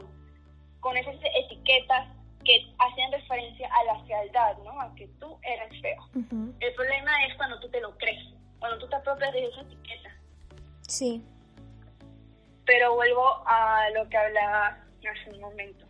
con 0.80 0.98
esas 0.98 1.16
etiquetas 1.36 2.08
que 2.44 2.74
hacían 2.78 3.12
referencia 3.12 3.70
a 3.74 3.84
la 3.86 4.04
fealdad, 4.06 4.58
¿no? 4.64 4.80
A 4.80 4.94
que 4.96 5.08
tú 5.20 5.38
eras 5.44 5.70
feo. 5.82 6.10
El 6.60 6.74
problema 6.74 7.26
es 7.26 7.36
cuando 7.36 7.60
tú 7.60 7.70
te 7.70 7.82
lo 7.82 7.98
crees, 7.98 8.24
cuando 8.60 8.78
tú 8.80 8.88
te 8.88 8.96
apropias 8.96 9.34
de 9.34 9.46
esa 9.46 9.62
etiqueta. 9.62 10.10
Sí. 10.88 11.24
Pero 12.66 12.96
vuelvo 12.96 13.44
a 13.46 13.90
lo 13.96 14.08
que 14.10 14.18
hablaba 14.18 14.84
hace 15.08 15.30
un 15.32 15.42
momento. 15.42 15.86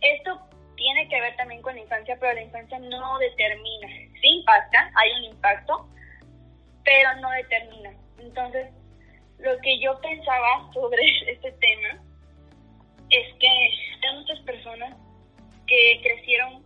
Esto 0.00 0.38
tiene 0.76 1.08
que 1.08 1.20
ver 1.20 1.34
también 1.36 1.62
con 1.62 1.74
la 1.74 1.80
infancia, 1.80 2.16
pero 2.20 2.34
la 2.34 2.42
infancia 2.42 2.78
no 2.78 3.18
determina. 3.18 3.88
Sí 4.20 4.28
impacta, 4.38 4.90
hay 4.94 5.12
un 5.18 5.24
impacto, 5.24 5.88
pero 6.84 7.14
no 7.20 7.30
determina. 7.30 7.94
Entonces, 8.18 8.70
lo 9.38 9.58
que 9.60 9.80
yo 9.80 9.98
pensaba 10.00 10.70
sobre 10.72 11.02
este 11.32 11.52
tema 11.52 12.02
es 13.16 13.34
que 13.38 13.48
hay 13.48 14.16
muchas 14.16 14.40
personas 14.40 14.96
que 15.66 16.00
crecieron 16.02 16.64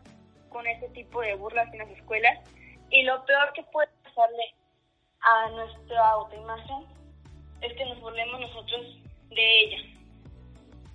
con 0.49 0.67
este 0.67 0.89
tipo 0.91 1.21
de 1.21 1.35
burlas 1.35 1.73
en 1.73 1.79
las 1.79 1.91
escuelas 1.91 2.39
y 2.91 3.03
lo 3.03 3.25
peor 3.27 3.53
que 3.53 3.63
puede 3.65 3.89
pasarle 4.03 4.55
a 5.21 5.51
nuestra 5.51 6.09
autoimagen 6.11 6.87
es 7.61 7.73
que 7.75 7.85
nos 7.85 8.01
burlemos 8.01 8.41
nosotros 8.41 8.97
de 9.31 9.61
ella, 9.61 9.79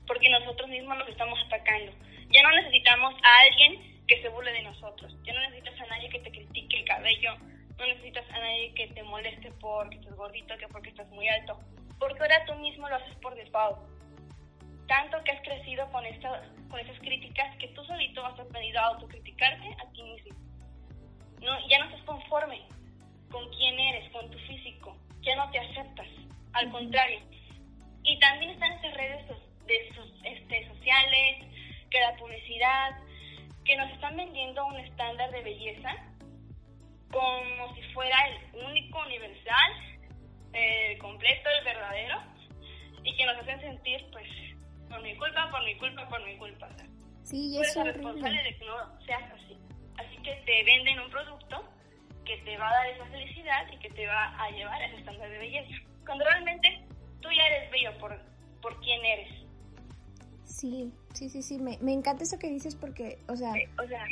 porque 0.08 0.30
nosotros 0.30 0.70
mismos 0.70 0.98
nos 0.98 1.10
estamos 1.10 1.40
atacando. 1.46 1.92
Ya 2.30 2.42
no 2.42 2.52
necesitamos 2.52 3.14
a 3.22 3.40
alguien 3.42 4.06
que 4.08 4.22
se 4.22 4.30
burle 4.30 4.52
de 4.54 4.64
nosotros, 4.64 5.16
ya 5.24 5.34
no 5.34 5.42
necesitas 5.42 5.80
a 5.80 5.86
nadie 5.86 6.10
que 6.10 6.20
te 6.20 6.32
critique 6.32 6.80
el 6.80 6.86
cabello, 6.86 7.36
no 7.78 7.86
necesitas 7.86 8.26
a 8.32 8.40
nadie 8.40 8.74
que 8.74 8.88
te 8.88 9.04
moleste 9.04 9.52
porque 9.60 9.98
estás 9.98 10.16
gordito, 10.16 10.58
que 10.58 10.68
porque 10.68 10.90
estás 10.90 11.08
muy 11.10 11.28
alto, 11.28 11.60
porque 12.00 12.22
ahora 12.22 12.46
tú 12.46 12.56
mismo 12.56 12.90
lo 12.90 12.96
haces 12.96 13.16
por 13.18 13.36
default 13.36 13.93
tanto 14.88 15.24
que 15.24 15.32
has 15.32 15.42
crecido 15.42 15.90
con, 15.92 16.06
esta, 16.06 16.44
con 16.70 16.80
esas 16.80 16.98
críticas 17.00 17.56
que 17.58 17.68
tú 17.70 17.84
solito 17.86 18.26
has 18.26 18.40
aprendido 18.40 18.80
a 18.80 18.86
autocriticarte 18.88 19.68
a 19.68 19.92
ti 19.92 20.04
mismo. 20.04 20.36
No, 21.42 21.68
ya 21.68 21.80
no 21.80 21.86
estás 21.86 22.02
conforme 22.04 22.62
con 23.30 23.50
quién 23.50 23.80
eres, 23.80 24.12
con 24.12 24.30
tu 24.30 24.38
físico, 24.40 24.98
ya 25.22 25.36
no 25.36 25.50
te 25.52 25.60
aceptas, 25.60 26.08
al 26.54 26.72
contrario. 26.72 27.20
Y 28.04 28.20
también 28.20 28.52
están 28.52 28.72
esas 28.74 28.94
redes 28.94 29.26
de, 29.66 29.90
este, 30.24 30.68
sociales, 30.68 31.46
que 31.90 32.00
la 32.00 32.16
publicidad, 32.16 32.92
que 33.66 33.76
nos 33.76 33.92
están 33.92 34.18
vendiendo 34.18 34.66
un 34.66 34.80
estándar 34.80 35.32
de 35.32 35.42
belleza 35.42 35.96
como 37.12 37.76
si 37.76 37.82
fuera 37.94 38.18
el 38.28 38.66
único, 38.66 39.00
universal, 39.02 39.72
el 40.54 40.98
completo, 40.98 41.50
el 41.50 41.64
verdadero, 41.64 42.22
y 43.04 43.16
que 43.16 43.26
nos 43.26 43.38
hacen 43.38 43.62
sentir 43.62 44.06
pues 44.12 44.28
por 44.94 45.02
mi 45.02 45.16
culpa, 45.18 45.50
por 45.50 45.66
mi 45.66 45.76
culpa, 45.78 46.08
por 46.08 46.24
mi 46.24 46.38
culpa. 46.38 46.70
Sí, 47.24 47.50
y 47.50 47.60
es 47.60 47.76
responsable 47.76 48.44
de 48.44 48.58
que 48.58 48.66
no 48.66 48.76
seas 49.06 49.24
así. 49.32 49.58
Así 49.98 50.18
que 50.22 50.36
te 50.46 50.64
venden 50.64 51.00
un 51.00 51.10
producto 51.10 51.64
que 52.26 52.38
te 52.38 52.58
va 52.58 52.70
a 52.70 52.74
dar 52.74 52.88
esa 52.88 53.06
felicidad 53.08 53.66
y 53.72 53.78
que 53.80 53.90
te 53.90 54.06
va 54.06 54.36
a 54.38 54.52
llevar 54.52 54.82
a 54.82 54.86
ese 54.86 54.98
estándar 54.98 55.30
de 55.30 55.38
belleza. 55.40 55.76
Cuando 56.06 56.26
realmente 56.26 56.86
tú 57.22 57.30
ya 57.36 57.44
eres 57.48 57.72
bello 57.72 57.98
por, 58.00 58.20
por 58.62 58.80
quién 58.82 59.04
eres. 59.04 59.30
Sí, 60.46 60.94
sí, 61.14 61.30
sí, 61.30 61.42
sí. 61.42 61.58
Me, 61.58 61.78
me 61.80 61.94
encanta 61.94 62.24
eso 62.24 62.38
que 62.38 62.50
dices 62.50 62.76
porque, 62.76 63.18
o 63.28 63.36
sea... 63.36 63.52
o 63.84 63.88
sea... 63.88 64.06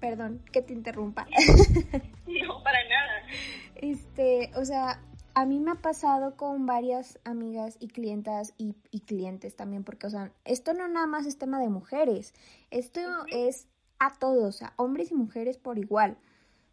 Perdón, 0.00 0.44
que 0.52 0.60
te 0.60 0.74
interrumpa. 0.74 1.26
no, 2.26 2.62
para 2.62 2.84
nada. 2.88 3.22
Este, 3.76 4.50
o 4.54 4.64
sea, 4.64 5.00
a 5.36 5.44
mí 5.44 5.60
me 5.60 5.72
ha 5.72 5.82
pasado 5.82 6.34
con 6.34 6.64
varias 6.64 7.18
amigas 7.24 7.76
y 7.78 7.88
clientas 7.88 8.54
y, 8.56 8.72
clientes 9.00 9.54
también, 9.54 9.84
porque, 9.84 10.06
o 10.06 10.10
sea, 10.10 10.32
esto 10.46 10.72
no 10.72 10.88
nada 10.88 11.06
más 11.06 11.26
es 11.26 11.36
tema 11.36 11.60
de 11.60 11.68
mujeres, 11.68 12.32
esto 12.70 13.00
es 13.30 13.68
a 13.98 14.14
todos, 14.18 14.62
a 14.62 14.72
hombres 14.76 15.10
y 15.10 15.14
mujeres 15.14 15.58
por 15.58 15.78
igual. 15.78 16.16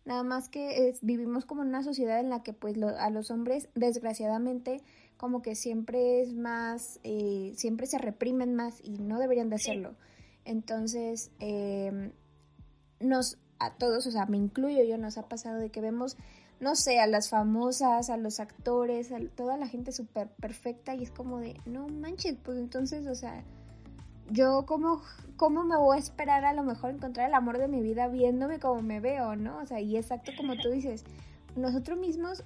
Nada 0.05 0.24
más 0.24 0.48
que 0.48 0.96
vivimos 1.01 1.46
como 1.46 1.63
en 1.63 1.67
una 1.67 1.84
sociedad 1.84 2.22
en 2.22 2.29
la 2.29 2.41
que 2.41 2.53
pues 2.53 2.82
a 2.82 3.10
los 3.10 3.32
hombres 3.32 3.67
desgraciadamente 3.75 4.82
como 5.17 5.41
que 5.41 5.55
siempre 5.55 6.22
es 6.22 6.34
más, 6.34 7.01
eh, 7.03 7.51
siempre 7.58 7.86
se 7.86 7.98
reprimen 7.98 8.55
más 8.55 8.79
y 8.82 8.98
no 8.98 9.20
deberían 9.20 9.50
de 9.50 9.58
hacerlo. 9.58 9.96
Entonces, 10.46 11.32
em, 11.39 12.13
nos, 13.01 13.38
a 13.60 13.74
todos, 13.75 14.08
o 14.08 14.12
sea, 14.12 14.25
me 14.25 14.38
incluyo 14.38 14.86
yo, 14.86 14.98
nos 14.98 15.17
ha 15.17 15.27
pasado 15.27 15.60
de 15.60 15.70
que 15.70 15.82
vemos 15.82 16.15
no 16.63 16.75
sé, 16.75 17.00
a 17.00 17.08
las 17.08 17.29
famosas, 17.29 18.10
a 18.10 18.17
los 18.17 18.39
actores, 18.39 19.12
a 19.12 19.20
toda 19.36 19.58
la 19.58 19.67
gente 19.67 19.91
súper 19.91 20.29
perfecta 20.29 20.96
y 20.96 21.03
es 21.03 21.12
como 21.12 21.39
de, 21.39 21.60
no 21.65 21.88
manches, 21.89 22.38
pues 22.41 22.58
entonces, 22.58 23.05
o 23.05 23.15
sea, 23.15 23.43
yo 24.32 24.65
como, 24.65 25.01
¿cómo 25.36 25.65
me 25.65 25.75
voy 25.75 25.98
a 25.98 26.00
esperar 26.00 26.46
a 26.46 26.53
lo 26.53 26.63
mejor 26.63 26.91
encontrar 26.91 27.27
el 27.27 27.36
amor 27.36 27.58
de 27.58 27.67
mi 27.67 27.82
vida 27.82 28.08
viéndome 28.08 28.60
como 28.60 28.82
me 28.82 29.01
veo, 29.01 29.36
¿no? 29.36 29.60
O 29.60 29.65
sea, 29.65 29.82
y 29.82 29.98
exacto 29.98 30.32
como 30.38 30.55
tú 30.55 30.70
dices, 30.70 31.03
nosotros 31.58 32.00
mismos 32.00 32.43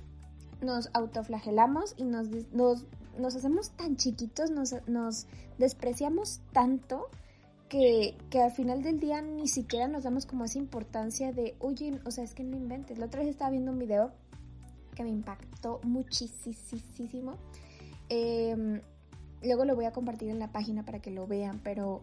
nos 0.61 0.89
autoflagelamos 0.93 1.93
y 1.95 2.03
nos, 2.03 2.29
nos, 2.51 2.85
nos 3.19 3.35
hacemos 3.35 3.69
tan 3.71 3.97
chiquitos, 3.97 4.49
nos, 4.49 4.75
nos 4.87 5.27
despreciamos 5.59 6.41
tanto 6.51 7.09
que, 7.69 8.15
que, 8.29 8.41
al 8.41 8.51
final 8.51 8.81
del 8.81 8.99
día 8.99 9.21
ni 9.21 9.47
siquiera 9.47 9.87
nos 9.87 10.03
damos 10.03 10.25
como 10.25 10.45
esa 10.45 10.57
importancia 10.57 11.31
de, 11.31 11.55
oye, 11.59 11.99
o 12.05 12.11
sea, 12.11 12.23
es 12.23 12.33
que 12.33 12.43
no 12.43 12.55
inventes. 12.55 12.97
La 12.97 13.07
otra 13.07 13.21
vez 13.21 13.29
estaba 13.29 13.51
viendo 13.51 13.71
un 13.71 13.79
video 13.79 14.11
que 14.95 15.03
me 15.03 15.09
impactó 15.09 15.79
muchísimo. 15.83 17.35
Em, 18.09 18.81
luego 19.43 19.65
lo 19.65 19.75
voy 19.75 19.85
a 19.85 19.91
compartir 19.91 20.29
en 20.29 20.39
la 20.39 20.51
página 20.51 20.83
para 20.83 20.99
que 20.99 21.11
lo 21.11 21.27
vean, 21.27 21.61
pero 21.63 22.01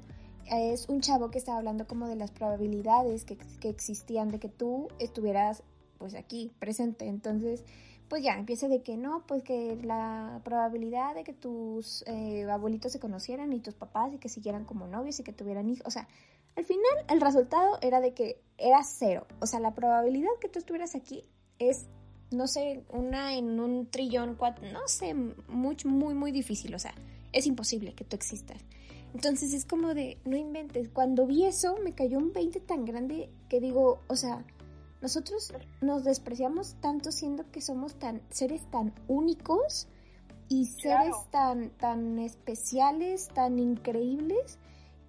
es 0.51 0.89
un 0.89 1.01
chavo 1.01 1.31
que 1.31 1.39
estaba 1.39 1.59
hablando 1.59 1.87
como 1.87 2.07
de 2.09 2.17
las 2.17 2.31
probabilidades 2.31 3.25
que, 3.25 3.37
que 3.37 3.69
existían 3.69 4.29
de 4.29 4.39
que 4.39 4.49
tú 4.49 4.89
estuvieras 4.99 5.63
pues 5.99 6.15
aquí 6.15 6.53
presente. 6.59 7.07
Entonces, 7.07 7.65
pues 8.09 8.23
ya 8.23 8.35
empieza 8.35 8.69
de 8.69 8.83
que 8.83 8.97
no, 8.97 9.25
pues 9.27 9.43
que 9.43 9.77
la 9.83 10.41
probabilidad 10.45 11.15
de 11.15 11.25
que 11.25 11.33
tus 11.33 12.03
eh, 12.07 12.49
abuelitos 12.51 12.93
se 12.93 13.01
conocieran 13.01 13.53
y 13.53 13.61
tus 13.61 13.75
papás 13.75 14.13
y 14.13 14.19
que 14.19 14.29
siguieran 14.29 14.65
como 14.65 14.87
novios 14.87 15.19
y 15.21 15.25
que 15.25 15.33
tuvieran 15.33 15.69
hijos, 15.69 15.87
o 15.87 15.91
sea, 15.91 16.09
al 16.57 16.65
final 16.65 16.85
el 17.09 17.21
resultado 17.21 17.79
era 17.81 18.01
de 18.01 18.15
que 18.15 18.41
era 18.59 18.83
cero, 18.85 19.27
o 19.41 19.47
sea, 19.47 19.61
la 19.61 19.75
probabilidad 19.75 20.31
que 20.41 20.49
tú 20.49 20.59
estuvieras 20.59 20.95
aquí 20.95 21.25
es, 21.59 21.87
no 22.31 22.47
sé, 22.47 22.85
una 22.91 23.35
en 23.35 23.59
un 23.59 23.91
trillón, 23.91 24.37
cuatro, 24.37 24.71
no 24.71 24.87
sé, 24.87 25.15
muy, 25.15 25.77
muy, 25.85 26.15
muy 26.15 26.31
difícil, 26.31 26.75
o 26.75 26.79
sea, 26.79 26.95
es 27.33 27.47
imposible 27.47 27.95
que 27.95 28.05
tú 28.05 28.17
existas. 28.17 28.61
Entonces 29.15 29.53
es 29.55 29.65
como 29.65 29.95
de, 29.95 30.19
no 30.25 30.37
inventes, 30.37 30.89
cuando 30.89 31.27
vi 31.27 31.45
eso 31.45 31.77
me 31.83 31.95
cayó 31.95 32.19
un 32.19 32.33
20 32.33 32.61
tan 32.61 32.85
grande 32.85 33.31
que 33.49 33.61
digo, 33.61 34.01
o 34.09 34.17
sea, 34.17 34.45
nosotros 35.05 35.53
nos 35.83 36.03
despreciamos 36.03 36.77
tanto 36.81 37.13
siendo 37.13 37.51
que 37.51 37.61
somos 37.61 37.95
tan 37.97 38.23
seres 38.31 38.63
tan 38.71 38.95
únicos 39.07 39.87
y 40.49 40.65
seres 40.65 41.15
tan 41.31 41.69
tan 41.77 42.19
especiales, 42.19 43.29
tan 43.29 43.59
increíbles 43.59 44.59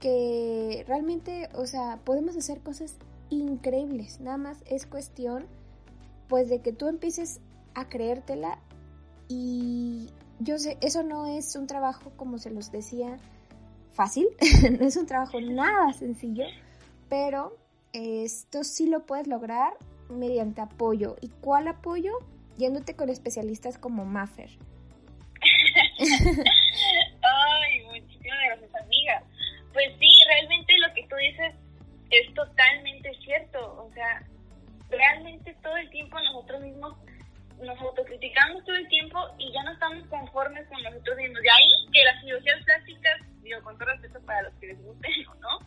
que 0.01 0.83
realmente, 0.85 1.47
o 1.55 1.65
sea, 1.65 2.01
podemos 2.03 2.35
hacer 2.35 2.59
cosas 2.59 2.97
increíbles. 3.29 4.19
Nada 4.19 4.35
más 4.35 4.57
es 4.65 4.85
cuestión 4.85 5.45
pues 6.27 6.49
de 6.49 6.59
que 6.59 6.73
tú 6.73 6.89
empieces 6.89 7.39
a 7.73 7.87
creértela 7.87 8.59
y 9.29 10.09
yo 10.41 10.59
sé, 10.59 10.77
eso 10.81 11.03
no 11.03 11.25
es 11.25 11.55
un 11.55 11.67
trabajo 11.67 12.11
como 12.17 12.37
se 12.37 12.49
los 12.49 12.69
decía 12.69 13.17
fácil, 13.93 14.27
no 14.77 14.85
es 14.85 14.97
un 14.97 15.05
trabajo 15.05 15.39
nada 15.39 15.93
sencillo, 15.93 16.43
pero 17.07 17.55
esto 17.95 18.63
sí 18.63 18.87
lo 18.87 19.05
puedes 19.05 19.27
lograr 19.27 19.73
mediante 20.09 20.61
apoyo. 20.61 21.15
¿Y 21.21 21.29
cuál 21.29 21.67
apoyo? 21.67 22.11
Yéndote 22.57 22.95
con 22.95 23.09
especialistas 23.09 23.77
como 23.77 24.05
Maffer. 24.05 24.49
Ay, 25.99 27.83
muchísimas 27.85 28.39
gracias, 28.47 28.75
amiga. 28.75 29.23
Pues 29.73 29.87
sí, 29.99 30.07
realmente 30.27 30.77
lo 30.77 30.93
que 30.93 31.07
tú 31.07 31.15
dices 31.15 31.55
es 32.11 32.33
totalmente 32.33 33.11
cierto. 33.23 33.83
O 33.83 33.91
sea, 33.93 34.23
realmente 34.89 35.55
todo 35.61 35.77
el 35.77 35.89
tiempo 35.89 36.19
nosotros 36.19 36.61
mismos 36.61 36.97
nos 37.61 37.79
autocriticamos 37.79 38.63
todo 38.65 38.75
el 38.75 38.87
tiempo 38.89 39.19
y 39.37 39.51
ya 39.53 39.63
no 39.63 39.71
estamos 39.71 40.07
conformes 40.07 40.67
con 40.67 40.81
nosotros 40.83 41.17
mismos. 41.17 41.41
De 41.41 41.49
ahí 41.49 41.87
que 41.93 42.03
las 42.03 42.21
cirugías 42.21 42.63
plásticas, 42.65 43.15
digo, 43.41 43.61
con 43.63 43.77
todo 43.77 43.89
respeto 43.89 44.19
para 44.25 44.43
los 44.43 44.53
que 44.55 44.67
les 44.67 44.83
guste, 44.83 45.07
¿no? 45.39 45.59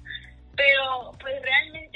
Pero 0.56 1.12
pues 1.20 1.40
realmente 1.40 1.87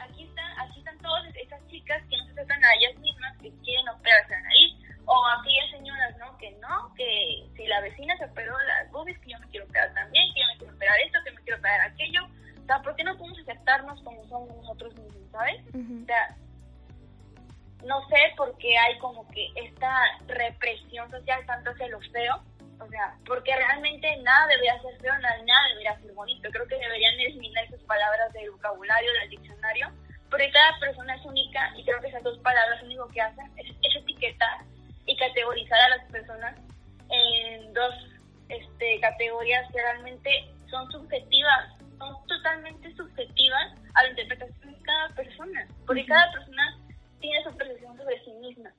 aquí 0.00 0.24
están, 0.24 0.58
aquí 0.60 0.78
están 0.78 0.98
todas 0.98 1.34
esas 1.36 1.66
chicas 1.68 2.02
que 2.08 2.16
no 2.16 2.26
se 2.26 2.34
tratan 2.34 2.64
a 2.64 2.74
ellas 2.74 2.98
mismas, 2.98 3.36
que 3.38 3.50
quieren 3.62 3.88
operarse 3.88 4.30
la 4.32 4.40
nariz, 4.40 4.74
o 5.06 5.26
aquellas 5.38 5.70
señoras, 5.70 6.16
¿no? 6.18 6.36
Que 6.38 6.50
no, 6.52 6.94
que 6.94 7.46
si 7.56 7.66
la 7.66 7.80
vecina 7.80 8.16
se 8.16 8.24
operó 8.24 8.56
las 8.60 8.90
boobies, 8.90 9.18
que 9.20 9.30
yo 9.30 9.38
me 9.38 9.48
quiero 9.48 9.66
operar 9.66 9.92
también, 9.94 10.32
que 10.34 10.40
yo 10.40 10.46
me 10.46 10.58
quiero 10.58 10.74
operar 10.74 10.96
esto, 11.04 11.18
que 11.24 11.32
me 11.32 11.42
quiero 11.42 11.58
operar 11.58 11.80
aquello. 11.82 12.24
O 12.62 12.66
sea, 12.66 12.80
¿por 12.80 12.96
qué 12.96 13.04
no 13.04 13.16
podemos 13.18 13.38
aceptarnos 13.40 14.00
como 14.02 14.24
somos 14.28 14.56
nosotros 14.56 14.94
mismos, 14.94 15.30
¿sabes? 15.30 15.60
O 15.68 16.06
sea, 16.06 16.36
no 17.84 18.08
sé 18.08 18.16
por 18.36 18.56
qué 18.56 18.76
hay 18.78 18.98
como 18.98 19.28
que 19.28 19.48
esta 19.56 19.94
represión 20.26 21.10
social 21.10 21.44
tanto 21.46 21.70
hacia 21.70 21.88
lo 21.88 22.00
feo 22.00 22.42
o 22.84 22.88
sea, 22.88 23.14
porque 23.26 23.54
realmente 23.56 24.16
nada 24.18 24.46
debería 24.48 24.80
ser 24.82 24.96
feo, 25.00 25.16
nada, 25.18 25.68
debería 25.70 25.98
ser 26.00 26.12
bonito. 26.12 26.50
Creo 26.50 26.66
que 26.66 26.76
deberían 26.76 27.18
eliminar 27.20 27.64
esas 27.64 27.82
palabras 27.82 28.32
del 28.32 28.50
vocabulario, 28.50 29.12
del 29.20 29.30
diccionario, 29.30 29.90
porque 30.30 30.50
cada 30.50 30.78
persona 30.78 31.14
es 31.14 31.24
única 31.24 31.72
y 31.76 31.84
creo 31.84 32.00
que 32.00 32.08
esas 32.08 32.22
dos 32.22 32.38
palabras 32.40 32.80
lo 32.80 32.86
único 32.86 33.08
que 33.08 33.20
hacen 33.20 33.50
es, 33.56 33.66
etiquetar 33.96 34.58
y 35.06 35.16
categorizar 35.16 35.80
a 35.80 35.96
las 35.96 36.10
personas 36.10 36.56
en 37.10 37.72
dos 37.72 37.94
este, 38.48 39.00
categorías 39.00 39.70
que 39.72 39.80
realmente 39.80 40.30
son 40.68 40.90
subjetivas, 40.90 41.78
son 41.98 42.26
totalmente 42.26 42.94
subjetivas 42.96 43.72
a 43.94 44.02
la 44.02 44.08
interpretación 44.10 44.72
de 44.72 44.82
cada 44.82 45.08
persona, 45.10 45.68
porque 45.86 46.04
cada 46.06 46.32
persona 46.32 46.78
tiene 47.20 47.42
su 47.44 47.56
percepción 47.56 47.96
sobre 47.96 48.22
sí 48.24 48.32
misma. 48.32 48.72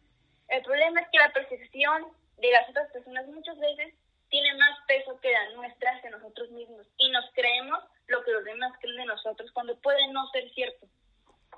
El 0.49 0.61
problema 0.63 1.01
es 1.01 1.07
que 1.11 1.17
la 1.17 1.33
percepción 1.33 2.05
de 2.37 2.51
las 2.51 2.69
otras 2.69 2.91
personas 2.91 3.27
muchas 3.27 3.57
veces 3.57 3.93
tiene 4.29 4.53
más 4.55 4.77
peso 4.87 5.19
que 5.21 5.31
la 5.31 5.53
nuestra 5.53 5.91
hacia 5.91 6.09
nosotros 6.09 6.51
mismos 6.51 6.87
y 6.97 7.09
nos 7.09 7.25
creemos 7.33 7.79
lo 8.07 8.23
que 8.23 8.31
los 8.31 8.43
demás 8.43 8.73
creen 8.79 8.97
de 8.97 9.05
nosotros 9.05 9.51
cuando 9.53 9.79
puede 9.79 10.11
no 10.11 10.27
ser 10.31 10.49
cierto. 10.51 10.87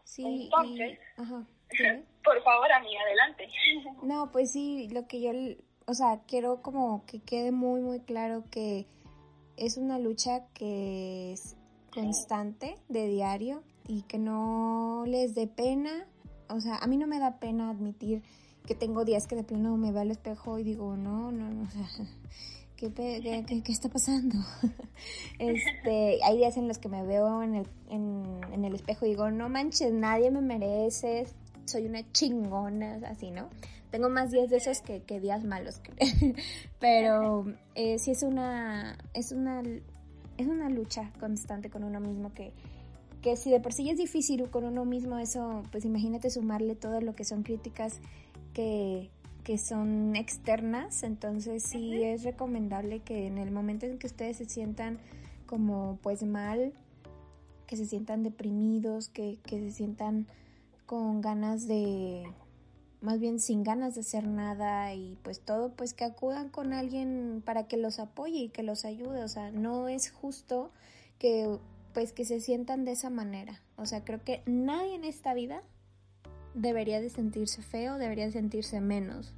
Sí, 0.03 0.49
Entonces, 0.53 0.99
por 2.23 2.43
favor, 2.43 2.71
amiga, 2.71 3.01
adelante. 3.01 3.49
No, 4.03 4.31
pues 4.31 4.51
sí, 4.51 4.89
lo 4.91 5.07
que 5.07 5.21
yo, 5.21 5.31
o 5.85 5.93
sea, 5.93 6.21
quiero 6.27 6.61
como 6.61 7.05
que 7.05 7.21
quede 7.21 7.51
muy, 7.51 7.81
muy 7.81 7.99
claro 8.01 8.43
que 8.51 8.85
es 9.57 9.77
una 9.77 9.99
lucha 9.99 10.47
que 10.53 11.33
es 11.33 11.57
constante, 11.91 12.77
de 12.89 13.07
diario, 13.07 13.63
y 13.87 14.03
que 14.03 14.17
no 14.17 15.03
les 15.07 15.33
dé 15.33 15.47
pena, 15.47 16.05
o 16.49 16.59
sea, 16.59 16.75
a 16.75 16.87
mí 16.87 16.97
no 16.97 17.07
me 17.07 17.19
da 17.19 17.39
pena 17.39 17.69
admitir 17.69 18.21
que 18.67 18.75
tengo 18.75 19.05
días 19.05 19.25
que 19.25 19.35
de 19.35 19.43
plano 19.43 19.75
me 19.77 19.91
veo 19.91 20.01
al 20.01 20.11
espejo 20.11 20.59
y 20.59 20.63
digo, 20.63 20.95
no, 20.95 21.31
no, 21.31 21.49
no, 21.49 21.63
o 21.67 21.71
sea, 21.71 21.87
¿qué, 22.75 22.93
qué, 22.93 23.63
qué, 23.63 23.71
está 23.71 23.89
pasando? 23.89 24.35
este, 25.39 26.23
hay 26.23 26.37
días 26.37 26.57
en 26.57 26.67
los 26.67 26.77
que 26.77 26.89
me 26.89 27.03
veo 27.03 27.41
en 27.41 27.55
el, 27.55 27.67
en, 27.89 28.65
el 28.65 28.75
espejo 28.75 29.07
y 29.07 29.09
digo, 29.09 29.31
no 29.31 29.49
manches, 29.49 29.91
nadie 29.91 30.29
me 30.29 30.41
merece, 30.41 31.25
soy 31.65 31.87
una 31.87 32.03
chingona, 32.11 32.99
así, 33.07 33.31
¿no? 33.31 33.49
Tengo 33.89 34.09
más 34.09 34.31
días 34.31 34.49
de 34.49 34.57
esos 34.57 34.81
que, 34.81 35.01
que 35.01 35.21
días 35.21 35.45
malos, 35.45 35.81
pero 36.79 37.45
eh, 37.73 37.97
sí 37.99 38.11
es 38.11 38.21
una, 38.21 38.97
es 39.13 39.31
una, 39.31 39.63
es 40.37 40.47
una 40.47 40.69
lucha 40.69 41.11
constante 41.19 41.69
con 41.69 41.85
uno 41.85 42.01
mismo 42.01 42.33
que, 42.33 42.51
que 43.21 43.37
si 43.37 43.49
de 43.49 43.61
por 43.61 43.71
sí 43.71 43.89
es 43.89 43.97
difícil 43.97 44.49
con 44.49 44.65
uno 44.65 44.83
mismo 44.83 45.17
eso, 45.19 45.63
pues 45.71 45.85
imagínate 45.85 46.29
sumarle 46.29 46.75
todo 46.75 46.99
lo 46.99 47.15
que 47.15 47.23
son 47.23 47.43
críticas 47.43 48.01
que, 49.43 49.57
son 49.57 50.15
externas, 50.15 51.03
entonces 51.03 51.63
sí 51.63 52.03
es 52.03 52.23
recomendable 52.23 52.99
que 52.99 53.27
en 53.27 53.37
el 53.37 53.49
momento 53.49 53.85
en 53.85 53.97
que 53.97 54.07
ustedes 54.07 54.37
se 54.37 54.45
sientan 54.45 54.99
como 55.45 55.99
pues 56.01 56.23
mal, 56.23 56.73
que 57.65 57.77
se 57.77 57.85
sientan 57.85 58.23
deprimidos, 58.23 59.07
que, 59.07 59.39
que 59.43 59.59
se 59.59 59.71
sientan 59.71 60.27
con 60.85 61.21
ganas 61.21 61.65
de, 61.65 62.25
más 62.99 63.19
bien 63.19 63.39
sin 63.39 63.63
ganas 63.63 63.95
de 63.95 64.01
hacer 64.01 64.27
nada 64.27 64.93
y 64.93 65.17
pues 65.23 65.39
todo, 65.39 65.71
pues 65.71 65.93
que 65.93 66.03
acudan 66.03 66.49
con 66.49 66.73
alguien 66.73 67.41
para 67.45 67.67
que 67.67 67.77
los 67.77 67.99
apoye 67.99 68.39
y 68.39 68.49
que 68.49 68.63
los 68.63 68.83
ayude, 68.83 69.23
o 69.23 69.27
sea, 69.29 69.51
no 69.51 69.87
es 69.87 70.11
justo 70.11 70.71
que 71.19 71.57
pues 71.93 72.11
que 72.11 72.25
se 72.25 72.41
sientan 72.41 72.83
de 72.83 72.91
esa 72.91 73.09
manera, 73.09 73.61
o 73.77 73.85
sea, 73.85 74.03
creo 74.03 74.21
que 74.23 74.43
nadie 74.45 74.95
en 74.95 75.05
esta 75.05 75.33
vida 75.33 75.63
debería 76.53 77.01
de 77.01 77.09
sentirse 77.09 77.61
feo, 77.61 77.97
debería 77.97 78.25
de 78.25 78.31
sentirse 78.31 78.81
menos. 78.81 79.33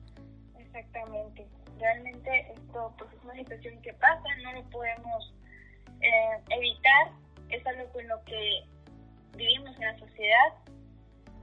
Exactamente. 0.58 1.48
Realmente 1.80 2.52
esto 2.54 2.93
pues 2.98 3.12
es 3.13 3.24
una 3.24 3.36
situación 3.36 3.82
que 3.82 3.93
pasa, 3.93 4.24
no 4.43 4.54
lo 4.54 4.63
podemos 4.69 5.34
eh, 6.02 6.39
evitar, 6.50 7.12
es 7.50 7.65
algo 7.65 7.91
con 7.91 8.08
lo 8.08 8.24
que 8.26 8.63
vivimos 9.36 9.76
en 9.78 9.86
la 9.86 10.00
sociedad, 10.00 10.54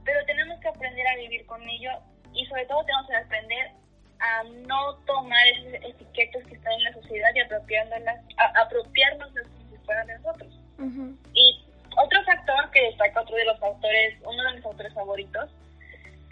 pero 0.05 0.23
tenemos 0.25 0.59
que 0.59 0.67
aprender 0.67 1.07
a 1.07 1.15
vivir 1.17 1.45
con 1.47 1.61
ello 1.67 1.91
y 2.33 2.45
sobre 2.45 2.65
todo 2.67 2.83
tenemos 2.85 3.07
que 3.07 3.15
aprender 3.15 3.71
a 4.19 4.43
no 4.65 4.95
tomar 5.05 5.47
esas 5.47 5.83
etiquetas 5.83 6.43
que 6.45 6.55
están 6.55 6.73
en 6.73 6.83
la 6.83 6.93
sociedad 6.93 7.29
y 7.35 7.39
apropiándolas, 7.39 8.19
a, 8.37 8.61
apropiarnos 8.61 9.29
como 9.29 9.69
si 9.69 9.85
fueran 9.85 10.07
de 10.07 10.19
nosotros. 10.19 10.59
Y 11.33 11.66
otro 11.97 12.23
factor 12.23 12.71
que 12.71 12.83
destaca 12.83 13.21
otro 13.21 13.35
de 13.35 13.45
los 13.45 13.61
autores, 13.61 14.15
uno 14.23 14.43
de 14.43 14.55
mis 14.55 14.65
autores 14.65 14.93
favoritos, 14.93 15.49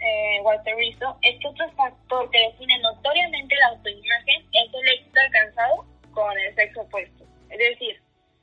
eh, 0.00 0.40
Walter 0.42 0.76
Rizzo, 0.76 1.18
es 1.22 1.40
que 1.40 1.48
otro 1.48 1.70
factor 1.72 2.30
que 2.30 2.38
define 2.38 2.78
notoriamente 2.80 3.54
la 3.56 3.68
autoimagen 3.68 4.46
es 4.52 4.74
el 4.74 4.88
éxito 4.88 5.20
alcanzado 5.20 5.86
con 6.12 6.38
el 6.38 6.54
sexo 6.54 6.82
opuesto. 6.82 7.24
Es 7.50 7.58
decir, 7.58 8.00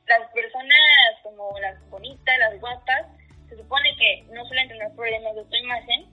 las 0.07 0.29
personas 0.31 0.77
como 1.23 1.57
las 1.59 1.89
bonitas, 1.89 2.39
las 2.39 2.59
guapas, 2.59 3.05
se 3.49 3.57
supone 3.57 3.95
que 3.97 4.25
no 4.33 4.45
suelen 4.45 4.67
tener 4.67 4.91
problemas 4.95 5.33
de 5.33 5.41
autoimagen, 5.41 6.05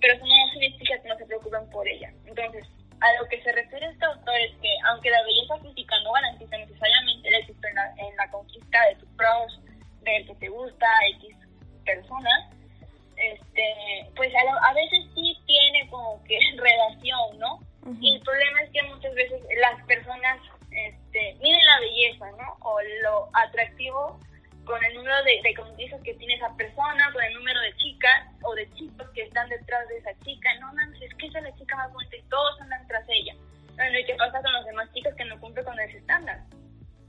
pero 0.00 0.14
eso 0.14 0.26
no 0.26 0.52
significa 0.52 1.00
que 1.00 1.08
no 1.08 1.16
se 1.16 1.26
preocupen 1.26 1.70
por 1.70 1.88
ella. 1.88 2.12
Entonces, 2.26 2.66
a 3.00 3.12
lo 3.20 3.28
que 3.28 3.42
se 3.42 3.52
refiere 3.52 3.86
este 3.86 4.04
autor 4.04 4.36
es 4.36 4.52
que, 4.60 4.68
aunque 4.90 5.10
la 5.10 5.22
belleza 5.22 5.58
física 5.58 5.96
no 6.04 6.12
garantiza 6.12 6.56
necesariamente 6.58 7.28
el 7.28 7.34
éxito 7.34 7.68
en 7.68 8.16
la, 8.16 8.30
conquista 8.30 8.86
de 8.88 8.96
tus 8.96 9.08
pros, 9.16 9.60
del 10.12 10.26
que 10.26 10.34
te 10.34 10.48
gusta 10.48 10.86
X 11.18 11.36
persona, 11.84 12.50
este, 13.16 14.10
pues 14.16 14.32
a, 14.34 14.74
veces 14.74 15.04
sí 15.14 15.38
tiene 15.46 15.88
como 15.90 16.22
que 16.24 16.38
relación, 16.56 17.38
¿no? 17.38 17.60
Y 18.00 18.16
el 18.16 18.22
problema 18.22 18.62
es 18.62 18.70
que 18.70 18.82
muchas 18.84 19.14
veces 19.14 19.42
las 19.60 19.84
personas 19.86 20.40
este, 20.70 21.36
miden 21.40 21.64
la 21.66 21.80
belleza, 21.80 22.30
¿no? 22.32 22.56
O 22.60 22.78
lo 23.02 23.28
atractivo 23.34 24.18
con 24.64 24.82
el 24.82 24.94
número 24.94 25.16
de, 25.24 25.40
de 25.42 25.54
dices 25.76 26.00
que 26.02 26.14
tiene 26.14 26.34
esa 26.34 26.54
persona, 26.56 27.12
con 27.12 27.22
el 27.22 27.34
número 27.34 27.60
de 27.60 27.76
chicas 27.76 28.26
o 28.42 28.54
de 28.54 28.70
chicos 28.72 29.06
que 29.10 29.22
están 29.22 29.48
detrás 29.48 29.86
de 29.88 29.98
esa 29.98 30.18
chica. 30.24 30.48
No, 30.60 30.72
no, 30.72 30.82
es 31.00 31.14
que 31.14 31.26
esa 31.26 31.38
es 31.38 31.44
la 31.44 31.56
chica 31.56 31.76
más 31.76 31.92
bonita 31.92 32.16
y 32.16 32.22
todos 32.22 32.60
andan 32.62 32.86
tras 32.88 33.04
ella. 33.08 33.34
Bueno, 33.76 33.98
¿y 33.98 34.04
qué 34.04 34.14
pasa 34.14 34.40
con 34.40 34.52
los 34.52 34.64
demás 34.64 34.88
chicos 34.94 35.14
que 35.14 35.24
no 35.24 35.38
cumplen 35.40 35.66
con 35.66 35.78
ese 35.80 35.98
estándar? 35.98 36.40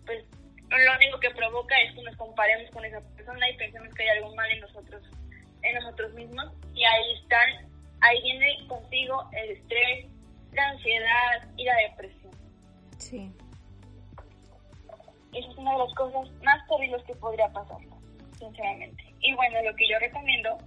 Pues 0.06 0.26
lo 0.70 0.96
único 0.96 1.20
que 1.20 1.30
provoca 1.32 1.80
es 1.82 1.94
que 1.94 2.04
nos 2.04 2.16
comparemos 2.16 2.70
con 2.72 2.86
esa 2.86 3.00
persona 3.16 3.50
y 3.50 3.58
pensemos 3.58 3.94
que 3.94 4.04
hay 4.04 4.18
algo 4.18 4.36
mal 4.36 4.50
en 4.50 4.62
nosotros, 4.62 5.04
en 5.62 5.76
nosotros 5.76 6.14
mismos. 6.14 6.52
Y 6.74 6.84
ahí 6.84 7.14
están, 7.22 7.70
ahí 8.02 8.22
viene 8.22 8.68
contigo 8.68 9.30
el 9.34 9.52
estrés, 9.52 10.08
la 10.54 10.70
ansiedad 10.70 11.48
y 11.58 11.66
la 11.66 11.76
depresión. 11.90 12.34
Sí. 12.98 13.32
Esa 15.34 15.50
es 15.52 15.58
una 15.58 15.74
de 15.74 15.80
las 15.80 15.94
cosas 15.96 16.32
más 16.44 16.68
terribles 16.68 17.04
que 17.04 17.16
podría 17.16 17.48
pasar, 17.50 17.78
sinceramente. 18.40 19.04
Y 19.20 19.34
bueno, 19.36 19.62
lo 19.64 19.76
que 19.76 19.88
yo 19.90 20.00
recomiendo 20.00 20.58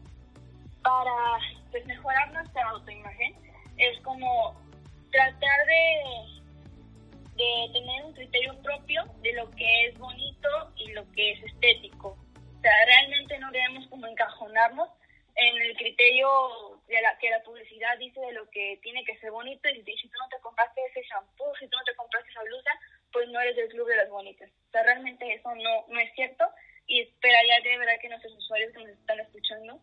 para 0.82 1.38
pues, 1.70 1.84
mejorar 1.86 2.32
nuestra 2.32 2.68
autoimagen 2.70 3.34
es 3.78 3.98
como 4.02 4.54
tratar 5.10 5.66
de, 5.66 6.37
de 7.38 7.72
tener 7.72 8.04
un 8.04 8.12
criterio 8.14 8.60
propio 8.62 9.04
de 9.22 9.32
lo 9.34 9.48
que 9.52 9.86
es 9.86 9.96
bonito 9.96 10.48
y 10.76 10.90
lo 10.90 11.08
que 11.12 11.32
es 11.32 11.44
estético. 11.44 12.18
O 12.34 12.60
sea, 12.60 12.72
realmente 12.84 13.38
no 13.38 13.50
debemos 13.52 13.86
como 13.86 14.08
encajonarnos 14.08 14.88
en 15.36 15.62
el 15.62 15.76
criterio 15.76 16.28
de 16.88 17.00
la, 17.00 17.16
que 17.18 17.30
la 17.30 17.40
publicidad 17.44 17.96
dice 17.98 18.18
de 18.20 18.32
lo 18.32 18.50
que 18.50 18.80
tiene 18.82 19.04
que 19.04 19.16
ser 19.18 19.30
bonito 19.30 19.68
y 19.68 19.84
si 19.84 20.08
tú 20.08 20.18
no 20.18 20.28
te 20.28 20.42
compraste 20.42 20.80
ese 20.90 21.06
shampoo, 21.08 21.54
si 21.60 21.68
tú 21.68 21.76
no 21.78 21.84
te 21.84 21.94
compraste 21.94 22.28
esa 22.28 22.42
blusa, 22.42 22.70
pues 23.12 23.28
no 23.28 23.40
eres 23.40 23.54
del 23.54 23.68
club 23.68 23.86
de 23.86 23.96
las 23.96 24.10
bonitas. 24.10 24.50
O 24.50 24.70
sea, 24.72 24.82
realmente 24.82 25.32
eso 25.32 25.54
no, 25.54 25.86
no 25.86 26.00
es 26.00 26.12
cierto 26.14 26.44
y 26.88 27.02
esperaría 27.02 27.60
de 27.62 27.78
verdad 27.78 28.00
que 28.02 28.08
nuestros 28.08 28.34
usuarios 28.34 28.72
que 28.72 28.82
nos 28.82 28.98
están 28.98 29.20
escuchando 29.20 29.80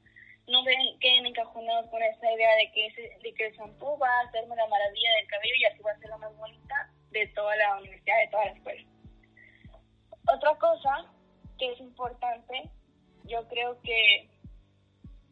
no 0.47 0.63
ven, 0.65 0.99
queden 0.99 1.25
encajonados 1.25 1.89
con 1.89 2.03
esa 2.03 2.31
idea 2.33 2.55
de 2.57 2.71
que, 2.73 2.87
ese, 2.87 3.17
de 3.23 3.33
que 3.33 3.47
el 3.47 3.55
shampoo 3.55 3.97
va 3.97 4.09
a 4.09 4.27
hacerme 4.27 4.57
la 4.57 4.67
maravilla 4.67 5.09
del 5.15 5.27
cabello 5.27 5.55
y 5.57 5.65
así 5.65 5.81
va 5.81 5.91
a 5.91 5.99
ser 5.99 6.09
la 6.09 6.17
más 6.17 6.35
bonita 6.35 6.91
de 7.15 7.27
toda 7.27 7.55
la 7.55 7.77
universidad, 7.77 8.19
de 8.19 8.27
toda 8.27 8.45
la 8.45 8.51
escuela. 8.51 8.83
Otra 10.33 10.55
cosa 10.55 11.11
que 11.57 11.71
es 11.71 11.79
importante, 11.79 12.69
yo 13.23 13.47
creo 13.47 13.79
que 13.81 14.29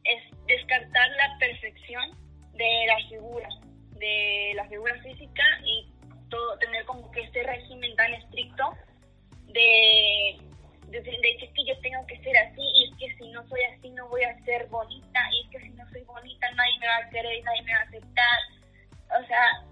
es 0.06 0.24
descartar 0.48 1.10
la 1.10 1.38
perfección 1.40 2.18
de 2.54 2.86
la 2.88 2.98
figura, 3.10 3.50
de 4.00 4.54
la 4.56 4.66
figura 4.70 4.96
física 5.02 5.44
y 5.66 5.92
todo, 6.30 6.58
tener 6.60 6.86
como 6.86 7.12
que 7.12 7.22
este 7.22 7.44
régimen 7.44 7.96
tan 7.96 8.14
estricto 8.14 8.64
de, 9.48 10.38
de, 10.88 11.02
de, 11.02 11.52
que 11.54 11.66
yo 11.66 11.80
tengo 11.82 12.06
que 12.08 12.18
ser 12.22 12.38
así 12.38 12.62
y 12.62 12.92
es 12.92 12.98
que 12.98 13.18
si 13.18 13.30
no 13.32 13.46
soy 13.48 13.60
así 13.76 13.90
no 13.90 14.08
voy 14.08 14.24
a 14.24 14.40
ser 14.46 14.68
bonita 14.68 15.20
y 15.32 15.46
es 15.46 15.50
que 15.52 15.68
si 15.68 15.70
no 15.76 15.88
soy 15.90 16.04
bonita 16.04 16.50
nadie 16.52 16.80
me 16.80 16.88
va 16.88 16.98
a 16.98 17.10
querer, 17.10 17.44
nadie 17.44 17.62
me 17.64 17.74
va 17.74 17.80
a 17.80 17.84
aceptar. 17.84 18.40
O 19.22 19.28
sea, 19.28 19.64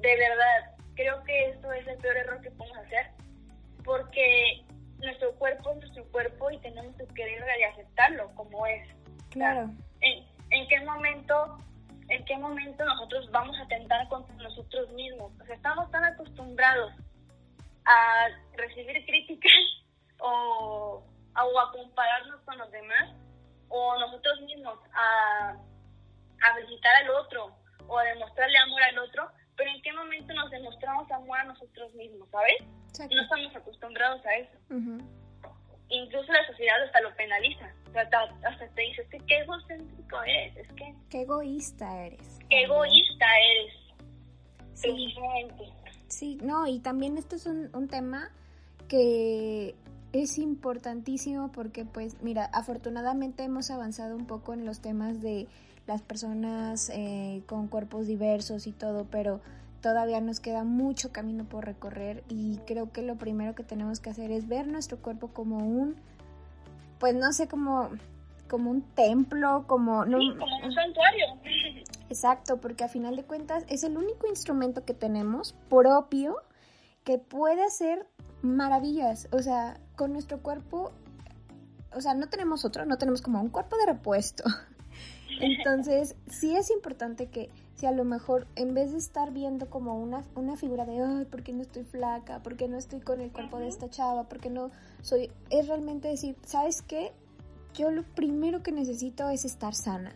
de 0.00 0.16
verdad, 0.16 0.79
creo 1.00 1.24
que 1.24 1.50
esto 1.50 1.72
es 1.72 1.86
el 1.86 1.96
peor 1.98 2.16
error 2.16 2.40
que 2.42 2.50
podemos 2.50 2.78
hacer 2.78 3.06
porque 3.84 4.64
nuestro 4.98 5.34
cuerpo 5.36 5.70
es 5.70 5.76
nuestro 5.78 6.04
cuerpo 6.10 6.50
y 6.50 6.58
tenemos 6.58 6.94
que 6.96 7.06
querer 7.14 7.42
y 7.58 7.62
aceptarlo 7.62 8.30
como 8.34 8.66
es. 8.66 8.86
Claro. 9.30 9.70
¿en, 10.00 10.26
¿En 10.50 10.68
qué 10.68 10.80
momento 10.80 11.58
en 12.08 12.24
qué 12.24 12.36
momento 12.36 12.84
nosotros 12.84 13.30
vamos 13.30 13.56
a 13.60 13.68
tentar 13.68 14.08
contra 14.08 14.34
nosotros 14.34 14.90
mismos. 14.90 15.32
O 15.40 15.44
sea, 15.46 15.54
estamos 15.54 15.88
tan 15.92 16.02
acostumbrados 16.02 16.92
a 17.86 18.28
recibir 18.56 19.06
críticas 19.06 19.52
o, 20.20 21.02
o 21.34 21.60
a 21.60 21.72
compararnos 21.72 22.40
con 22.42 22.58
los 22.58 22.70
demás 22.72 23.14
o 23.68 23.98
nosotros 24.00 24.40
mismos 24.42 24.76
a, 24.92 25.50
a 26.42 26.56
visitar 26.58 26.94
al 26.96 27.10
otro 27.10 27.56
o 27.86 27.98
a 27.98 28.04
demostrarle 28.04 28.58
amor 28.58 28.82
al 28.82 28.98
otro, 28.98 29.30
pero 29.60 29.72
en 29.72 29.82
qué 29.82 29.92
momento 29.92 30.32
nos 30.32 30.50
demostramos 30.50 31.10
amor 31.10 31.38
a 31.38 31.44
nosotros 31.44 31.92
mismos, 31.94 32.26
¿sabes? 32.30 33.10
No 33.14 33.20
estamos 33.20 33.54
acostumbrados 33.54 34.24
a 34.24 34.34
eso. 34.36 34.56
Incluso 35.90 36.32
la 36.32 36.46
sociedad 36.46 36.82
hasta 36.82 37.02
lo 37.02 37.14
penaliza 37.14 37.70
hasta, 37.94 38.68
te 38.74 38.80
dices 38.80 39.06
que 39.10 39.18
qué 39.18 39.40
egocéntrico 39.40 40.22
eres, 40.22 40.56
es 40.56 40.72
que... 40.72 40.94
Qué 41.10 41.22
egoísta 41.22 42.06
eres. 42.06 42.38
Qué 42.48 42.62
egoísta 42.62 43.26
eres. 43.52 43.74
Sí. 44.74 45.14
Sí, 46.08 46.38
no, 46.42 46.66
y 46.66 46.80
también 46.80 47.18
esto 47.18 47.36
es 47.36 47.44
un, 47.44 47.68
un 47.74 47.86
tema 47.88 48.30
que 48.88 49.74
es 50.14 50.38
importantísimo 50.38 51.52
porque 51.52 51.84
pues 51.84 52.22
mira, 52.22 52.46
afortunadamente 52.46 53.42
hemos 53.42 53.70
avanzado 53.70 54.16
un 54.16 54.26
poco 54.26 54.54
en 54.54 54.64
los 54.64 54.80
temas 54.80 55.20
de 55.20 55.48
las 55.86 56.02
personas 56.02 56.90
eh, 56.90 57.42
con 57.46 57.68
cuerpos 57.68 58.06
diversos 58.06 58.66
y 58.66 58.72
todo, 58.72 59.06
pero 59.10 59.40
todavía 59.80 60.20
nos 60.20 60.40
queda 60.40 60.64
mucho 60.64 61.10
camino 61.10 61.44
por 61.44 61.64
recorrer 61.64 62.22
y 62.28 62.58
creo 62.66 62.92
que 62.92 63.02
lo 63.02 63.16
primero 63.16 63.54
que 63.54 63.64
tenemos 63.64 63.98
que 64.00 64.10
hacer 64.10 64.30
es 64.30 64.46
ver 64.46 64.66
nuestro 64.66 64.98
cuerpo 64.98 65.28
como 65.28 65.58
un 65.58 65.96
pues 67.00 67.14
no 67.14 67.32
sé, 67.32 67.48
como, 67.48 67.88
como 68.48 68.70
un 68.70 68.82
templo, 68.82 69.64
como... 69.66 70.04
No, 70.04 70.18
como 70.38 70.58
un 70.58 70.72
santuario. 70.72 71.26
Exacto, 72.10 72.60
porque 72.60 72.84
a 72.84 72.88
final 72.88 73.16
de 73.16 73.24
cuentas 73.24 73.64
es 73.68 73.82
el 73.82 73.96
único 73.96 74.28
instrumento 74.28 74.84
que 74.84 74.94
tenemos 74.94 75.54
propio 75.68 76.36
que 77.02 77.18
puede 77.18 77.64
hacer 77.64 78.06
maravillas. 78.42 79.28
O 79.32 79.40
sea, 79.40 79.80
con 79.96 80.12
nuestro 80.12 80.42
cuerpo, 80.42 80.92
o 81.92 82.00
sea, 82.00 82.14
no 82.14 82.28
tenemos 82.28 82.64
otro, 82.64 82.84
no 82.84 82.98
tenemos 82.98 83.22
como 83.22 83.40
un 83.40 83.48
cuerpo 83.48 83.76
de 83.78 83.86
repuesto. 83.86 84.44
Entonces, 85.40 86.16
sí 86.28 86.54
es 86.54 86.70
importante 86.70 87.26
que 87.26 87.50
si 87.76 87.86
a 87.86 87.92
lo 87.92 88.04
mejor 88.04 88.46
en 88.56 88.74
vez 88.74 88.92
de 88.92 88.98
estar 88.98 89.32
viendo 89.32 89.70
como 89.70 89.98
una, 89.98 90.22
una 90.34 90.56
figura 90.56 90.84
de, 90.84 91.02
ay, 91.02 91.24
¿por 91.24 91.42
qué 91.42 91.52
no 91.52 91.62
estoy 91.62 91.84
flaca? 91.84 92.42
¿Por 92.42 92.56
qué 92.56 92.68
no 92.68 92.76
estoy 92.76 93.00
con 93.00 93.20
el 93.20 93.32
cuerpo 93.32 93.58
de 93.58 93.68
esta 93.68 93.88
chava? 93.88 94.24
¿Por 94.24 94.38
qué 94.38 94.50
no 94.50 94.70
soy? 95.02 95.30
Es 95.48 95.66
realmente 95.66 96.08
decir, 96.08 96.36
¿sabes 96.44 96.82
qué? 96.82 97.12
Yo 97.74 97.90
lo 97.90 98.02
primero 98.02 98.62
que 98.62 98.72
necesito 98.72 99.30
es 99.30 99.44
estar 99.44 99.74
sana. 99.74 100.12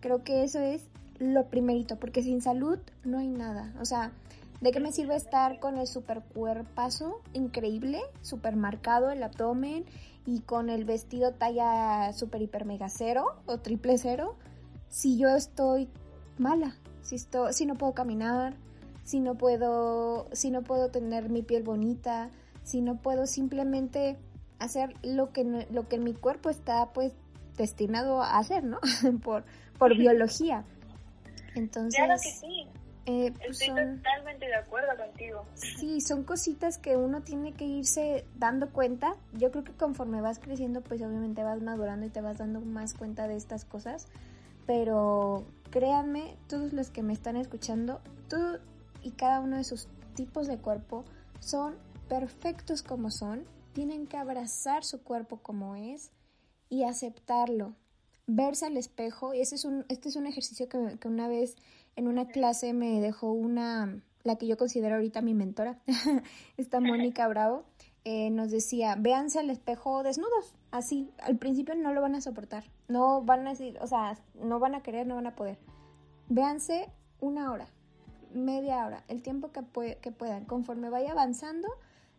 Creo 0.00 0.24
que 0.24 0.44
eso 0.44 0.58
es 0.60 0.82
lo 1.18 1.46
primerito, 1.46 1.96
porque 1.96 2.22
sin 2.22 2.42
salud 2.42 2.78
no 3.04 3.18
hay 3.18 3.28
nada. 3.28 3.72
O 3.80 3.86
sea, 3.86 4.12
¿de 4.60 4.70
qué 4.70 4.80
me 4.80 4.92
sirve 4.92 5.16
estar 5.16 5.58
con 5.58 5.78
el 5.78 5.86
super 5.86 6.20
cuerpazo 6.34 7.22
increíble, 7.32 8.02
super 8.20 8.56
marcado 8.56 9.10
el 9.10 9.22
abdomen 9.22 9.86
y 10.26 10.40
con 10.40 10.68
el 10.68 10.84
vestido 10.84 11.32
talla 11.32 12.12
super 12.12 12.42
hiper 12.42 12.66
mega 12.66 12.88
cero 12.90 13.36
o 13.46 13.58
triple 13.58 13.96
cero 13.96 14.36
si 14.88 15.18
yo 15.18 15.28
estoy 15.28 15.88
mala? 16.38 16.76
si, 17.06 17.18
si 17.18 17.66
no 17.66 17.74
puedo 17.76 17.94
caminar, 17.94 18.54
si 19.04 19.20
no 19.20 19.36
puedo, 19.36 20.28
si 20.32 20.50
no 20.50 20.62
puedo 20.62 20.90
tener 20.90 21.30
mi 21.30 21.42
piel 21.42 21.62
bonita, 21.62 22.30
si 22.64 22.80
no 22.80 22.96
puedo 22.96 23.26
simplemente 23.26 24.16
hacer 24.58 24.94
lo 25.02 25.32
que, 25.32 25.66
lo 25.70 25.88
que 25.88 25.98
mi 25.98 26.14
cuerpo 26.14 26.50
está 26.50 26.92
pues 26.92 27.12
destinado 27.56 28.22
a 28.22 28.38
hacer, 28.38 28.64
¿no? 28.64 28.80
por, 29.22 29.44
por 29.78 29.96
biología. 29.96 30.64
Entonces, 31.54 31.94
claro 31.96 32.20
que 32.20 32.30
sí. 32.30 32.66
Eh, 33.08 33.32
pues 33.36 33.60
Estoy 33.60 33.68
totalmente 33.68 34.46
de 34.46 34.56
acuerdo 34.56 34.88
contigo. 34.96 35.44
Sí, 35.54 36.00
son 36.00 36.24
cositas 36.24 36.76
que 36.76 36.96
uno 36.96 37.22
tiene 37.22 37.52
que 37.52 37.64
irse 37.64 38.24
dando 38.36 38.70
cuenta. 38.70 39.14
Yo 39.32 39.52
creo 39.52 39.62
que 39.62 39.72
conforme 39.72 40.20
vas 40.20 40.40
creciendo, 40.40 40.80
pues 40.80 41.00
obviamente 41.02 41.44
vas 41.44 41.62
madurando 41.62 42.04
y 42.04 42.10
te 42.10 42.20
vas 42.20 42.38
dando 42.38 42.60
más 42.60 42.94
cuenta 42.94 43.28
de 43.28 43.36
estas 43.36 43.64
cosas. 43.64 44.08
Pero 44.66 45.44
créanme, 45.70 46.36
todos 46.48 46.72
los 46.72 46.90
que 46.90 47.02
me 47.02 47.12
están 47.12 47.36
escuchando, 47.36 48.00
todo 48.28 48.58
y 49.02 49.12
cada 49.12 49.40
uno 49.40 49.56
de 49.56 49.64
sus 49.64 49.88
tipos 50.14 50.46
de 50.48 50.58
cuerpo 50.58 51.04
son 51.40 51.76
perfectos 52.08 52.82
como 52.82 53.10
son, 53.10 53.44
tienen 53.72 54.06
que 54.06 54.16
abrazar 54.16 54.84
su 54.84 55.02
cuerpo 55.02 55.38
como 55.38 55.76
es 55.76 56.10
y 56.68 56.84
aceptarlo, 56.84 57.76
verse 58.26 58.66
al 58.66 58.76
espejo, 58.76 59.34
y 59.34 59.40
ese 59.40 59.54
es 59.54 59.64
un, 59.64 59.84
este 59.88 60.08
es 60.08 60.16
un 60.16 60.26
ejercicio 60.26 60.68
que, 60.68 60.98
que 60.98 61.08
una 61.08 61.28
vez 61.28 61.56
en 61.94 62.08
una 62.08 62.26
clase 62.26 62.72
me 62.72 63.00
dejó 63.00 63.32
una, 63.32 64.02
la 64.24 64.36
que 64.36 64.46
yo 64.46 64.56
considero 64.56 64.96
ahorita 64.96 65.22
mi 65.22 65.34
mentora, 65.34 65.78
esta 66.56 66.80
Mónica 66.80 67.28
Bravo, 67.28 67.64
eh, 68.04 68.30
nos 68.30 68.50
decía, 68.50 68.96
véanse 68.98 69.38
al 69.38 69.50
espejo 69.50 70.02
desnudos, 70.02 70.54
así, 70.76 71.10
al 71.18 71.36
principio 71.36 71.74
no 71.74 71.92
lo 71.92 72.00
van 72.00 72.14
a 72.14 72.20
soportar, 72.20 72.64
no 72.88 73.22
van 73.22 73.46
a 73.46 73.50
decir, 73.50 73.78
o 73.80 73.86
sea, 73.86 74.18
no 74.34 74.58
van 74.58 74.74
a 74.74 74.82
querer, 74.82 75.06
no 75.06 75.16
van 75.16 75.26
a 75.26 75.36
poder. 75.36 75.58
Véanse 76.28 76.90
una 77.20 77.52
hora, 77.52 77.68
media 78.32 78.84
hora, 78.86 79.04
el 79.08 79.22
tiempo 79.22 79.50
que, 79.52 79.98
que 80.00 80.12
puedan. 80.12 80.44
Conforme 80.44 80.90
vaya 80.90 81.12
avanzando, 81.12 81.68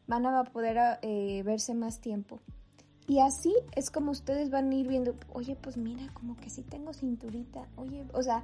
van 0.07 0.25
a 0.25 0.43
poder 0.45 0.99
eh, 1.01 1.43
verse 1.43 1.73
más 1.73 1.99
tiempo. 1.99 2.39
Y 3.07 3.19
así 3.19 3.53
es 3.75 3.89
como 3.89 4.11
ustedes 4.11 4.49
van 4.49 4.71
a 4.71 4.75
ir 4.75 4.87
viendo, 4.87 5.15
oye, 5.33 5.55
pues 5.55 5.77
mira, 5.77 6.11
como 6.13 6.35
que 6.35 6.49
sí 6.49 6.63
tengo 6.63 6.93
cinturita, 6.93 7.67
oye, 7.77 8.05
o 8.13 8.21
sea, 8.21 8.43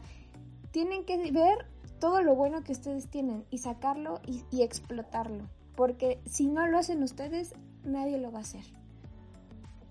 tienen 0.72 1.06
que 1.06 1.32
ver 1.32 1.66
todo 2.00 2.22
lo 2.22 2.36
bueno 2.36 2.64
que 2.64 2.72
ustedes 2.72 3.10
tienen 3.10 3.46
y 3.50 3.58
sacarlo 3.58 4.22
y, 4.26 4.44
y 4.52 4.64
explotarlo. 4.64 5.50
Porque 5.76 6.22
si 6.26 6.48
no 6.48 6.68
lo 6.68 6.78
hacen 6.78 7.04
ustedes, 7.04 7.54
nadie 7.84 8.18
lo 8.20 8.32
va 8.32 8.40
a 8.40 8.44
hacer. 8.44 8.64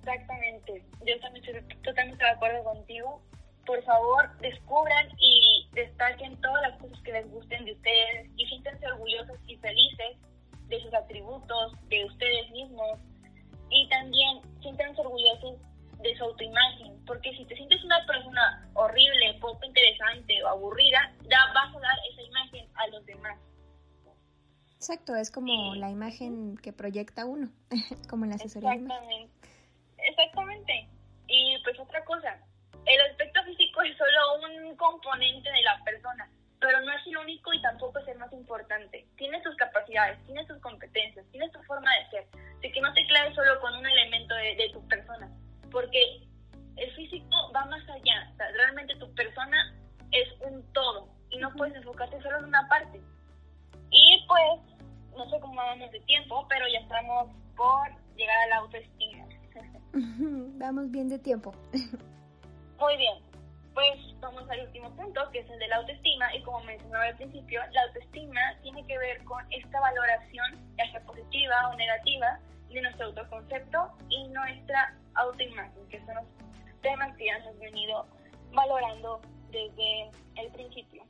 Exactamente. 0.02 0.84
Yo 1.06 1.20
también 1.20 1.44
estoy 1.44 1.76
totalmente 1.82 2.24
de 2.24 2.30
acuerdo 2.30 2.64
contigo. 2.64 3.22
Por 3.64 3.82
favor, 3.84 4.36
descubran 4.40 5.06
y 5.18 5.68
destaquen 5.72 6.40
todas 6.40 6.62
las 6.62 6.80
cosas 6.80 7.00
que 7.04 7.12
les 7.12 7.30
gusten 7.30 7.64
de 7.64 7.72
ustedes 7.72 8.30
y 8.36 8.46
siéntense 8.46 8.84
orgullosos 8.88 9.38
y 9.46 9.56
felices 9.58 10.16
de 10.66 10.82
sus 10.82 10.92
atributos, 10.92 11.72
de 11.88 12.04
ustedes 12.04 12.50
mismos. 12.50 12.98
Y 13.70 13.88
también 13.88 14.40
siéntense 14.60 15.00
orgullosos 15.00 15.60
de 16.00 16.16
su 16.16 16.24
autoimagen, 16.24 17.04
porque 17.06 17.30
si 17.36 17.44
te 17.44 17.54
sientes 17.54 17.82
una 17.84 18.04
persona 18.04 18.68
horrible, 18.74 19.38
poco 19.40 19.64
interesante 19.64 20.42
o 20.42 20.48
aburrida, 20.48 21.14
da, 21.28 21.38
vas 21.54 21.76
a 21.76 21.78
dar 21.78 21.96
esa 22.10 22.22
imagen 22.22 22.66
a 22.74 22.86
los 22.88 23.06
demás. 23.06 23.38
Exacto, 24.74 25.14
es 25.14 25.30
como 25.30 25.76
la 25.76 25.90
imagen 25.90 26.56
que 26.56 26.72
proyecta 26.72 27.24
uno, 27.24 27.52
como 28.10 28.26
la 28.26 28.34
asesoría. 28.34 28.72
Exactamente. 28.72 29.41
Exactamente. 30.08 30.88
Y 31.28 31.56
pues 31.64 31.78
otra 31.78 32.04
cosa, 32.04 32.36
el 32.86 33.00
aspecto 33.10 33.42
físico 33.44 33.82
es 33.82 33.96
solo 33.96 34.46
un 34.46 34.76
componente 34.76 35.50
de 35.50 35.62
la 35.62 35.82
persona, 35.84 36.28
pero 36.60 36.80
no 36.80 36.92
es 36.92 37.06
el 37.06 37.16
único 37.16 37.52
y 37.52 37.62
tampoco 37.62 37.98
es 38.00 38.08
el 38.08 38.18
más 38.18 38.32
importante. 38.32 39.06
Tiene 39.16 39.42
sus 39.42 39.56
capacidades, 39.56 40.24
tiene 40.26 40.46
sus 40.46 40.58
competencias, 40.60 41.26
tiene 41.30 41.50
su 41.50 41.62
forma 41.62 41.90
de 41.96 42.10
ser. 42.10 42.26
Así 42.58 42.72
que 42.72 42.80
no 42.80 42.92
te 42.92 43.06
claves 43.06 43.34
solo 43.34 43.60
con 43.60 43.74
un 43.76 43.86
elemento 43.86 44.34
de, 44.34 44.56
de 44.56 44.70
tu 44.72 44.86
persona, 44.88 45.30
porque 45.70 46.22
el 46.76 46.94
físico 46.94 47.52
va 47.54 47.64
más 47.66 47.88
allá. 47.88 48.30
O 48.32 48.36
sea, 48.36 48.50
realmente 48.52 48.96
tu 48.96 49.12
persona 49.14 49.74
es 50.12 50.28
un 50.40 50.62
todo 50.72 51.08
y 51.30 51.38
no 51.38 51.52
puedes 51.54 51.74
enfocarte 51.74 52.20
solo 52.22 52.38
en 52.38 52.44
una 52.46 52.68
parte. 52.68 53.00
Y 53.90 54.26
pues, 54.26 54.80
no 55.16 55.28
sé 55.28 55.38
cómo 55.40 55.54
vamos 55.54 55.90
de 55.90 56.00
tiempo, 56.00 56.46
pero 56.48 56.66
ya 56.68 56.78
estamos 56.80 57.30
por 57.56 57.88
llegar 58.16 58.36
a 58.44 58.46
la 58.48 58.56
autoestima. 58.56 59.11
Vamos 60.58 60.90
bien 60.90 61.08
de 61.08 61.18
tiempo. 61.18 61.54
Muy 62.78 62.96
bien. 62.96 63.14
Pues 63.74 63.98
vamos 64.20 64.48
al 64.50 64.66
último 64.66 64.90
punto, 64.96 65.30
que 65.30 65.38
es 65.38 65.48
el 65.48 65.58
de 65.58 65.68
la 65.68 65.76
autoestima. 65.76 66.34
Y 66.34 66.42
como 66.42 66.60
mencionaba 66.64 67.06
al 67.06 67.16
principio, 67.16 67.60
la 67.72 67.82
autoestima 67.82 68.40
tiene 68.62 68.86
que 68.86 68.98
ver 68.98 69.24
con 69.24 69.42
esta 69.50 69.80
valoración, 69.80 70.74
ya 70.76 70.90
sea 70.90 71.00
positiva 71.00 71.68
o 71.68 71.76
negativa, 71.76 72.38
de 72.68 72.82
nuestro 72.82 73.06
autoconcepto 73.06 73.92
y 74.08 74.28
nuestra 74.28 74.94
autoimagen, 75.14 75.88
que 75.88 75.98
son 76.04 76.16
los 76.16 76.24
temas 76.82 77.16
que 77.16 77.26
ya 77.26 77.36
hemos 77.36 77.58
venido 77.58 78.06
valorando 78.52 79.20
desde 79.50 80.10
el 80.36 80.52
principio. 80.52 81.04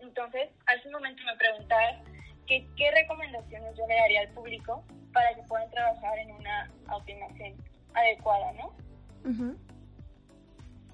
Entonces, 0.00 0.50
hace 0.66 0.86
un 0.88 0.94
momento 0.94 1.22
me 1.24 1.36
preguntaba 1.36 2.02
que, 2.46 2.66
qué 2.76 2.90
recomendaciones 2.92 3.76
yo 3.76 3.86
le 3.86 3.94
daría 3.94 4.20
al 4.22 4.28
público 4.28 4.84
para 5.12 5.34
que 5.34 5.42
puedan 5.42 5.70
trabajar 5.70 6.18
en 6.18 6.30
una 6.32 6.70
autoimagen 6.88 7.56
adecuada, 7.98 8.52
¿no? 8.54 8.66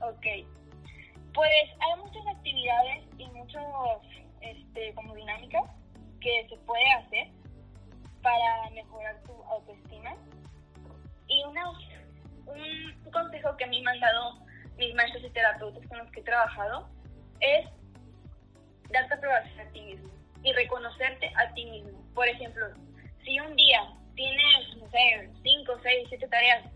Ok. 0.01 0.27
Pues 1.33 1.51
hay 1.81 2.01
muchas 2.01 2.27
actividades 2.27 3.05
y 3.19 3.27
muchos, 3.29 3.63
este, 4.41 4.95
como 4.95 5.15
dinámicas 5.15 5.65
que 6.21 6.47
se 6.49 6.57
puede 6.59 6.91
hacer 6.93 7.29
para 8.23 8.71
mejorar 8.71 9.21
tu 9.23 9.33
autoestima. 9.45 10.15
Y 11.27 11.45
una, 11.45 11.71
un 11.71 13.11
consejo 13.13 13.57
que 13.57 13.65
a 13.65 13.69
mí 13.69 13.83
me 13.83 13.91
han 13.91 14.01
dado 14.01 14.39
mis 14.77 14.95
maestros 14.95 15.25
y 15.25 15.31
terapeutas 15.31 15.87
con 15.89 15.99
los 15.99 16.11
que 16.11 16.21
he 16.21 16.25
trabajado 16.25 16.89
es 17.41 17.67
darte 18.91 19.15
aprobación 19.15 19.61
a 19.61 19.71
ti 19.73 19.83
mismo 19.83 20.11
y 20.43 20.53
reconocerte 20.53 21.33
a 21.37 21.53
ti 21.55 21.65
mismo. 21.67 22.03
Por 22.15 22.29
ejemplo, 22.29 22.67
si 23.25 23.41
un 23.41 23.57
día 23.57 23.81
tienes, 24.15 24.77
no 24.79 24.89
sé, 24.91 25.31
5, 25.43 25.73
6, 25.83 26.07
7 26.09 26.29
tareas 26.29 26.74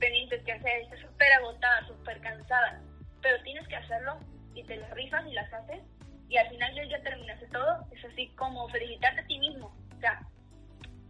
pendientes 0.00 0.42
que 0.44 0.52
hacer, 0.52 0.80
estás 0.82 1.00
súper 1.00 1.32
agotada, 1.34 1.86
súper 1.86 2.20
cansada, 2.20 2.80
pero 3.22 3.40
tienes 3.42 3.68
que 3.68 3.76
hacerlo 3.76 4.18
y 4.54 4.64
te 4.64 4.76
las 4.76 4.90
rifas 4.92 5.24
y 5.26 5.32
las 5.32 5.52
haces 5.52 5.82
y 6.28 6.36
al 6.36 6.48
final 6.48 6.74
ya, 6.74 6.84
ya 6.84 7.02
terminaste 7.02 7.46
todo, 7.48 7.86
es 7.92 8.04
así 8.04 8.28
como 8.36 8.68
felicitarte 8.68 9.20
a 9.20 9.26
ti 9.26 9.38
mismo. 9.38 9.66
O 9.96 10.00
sea, 10.00 10.20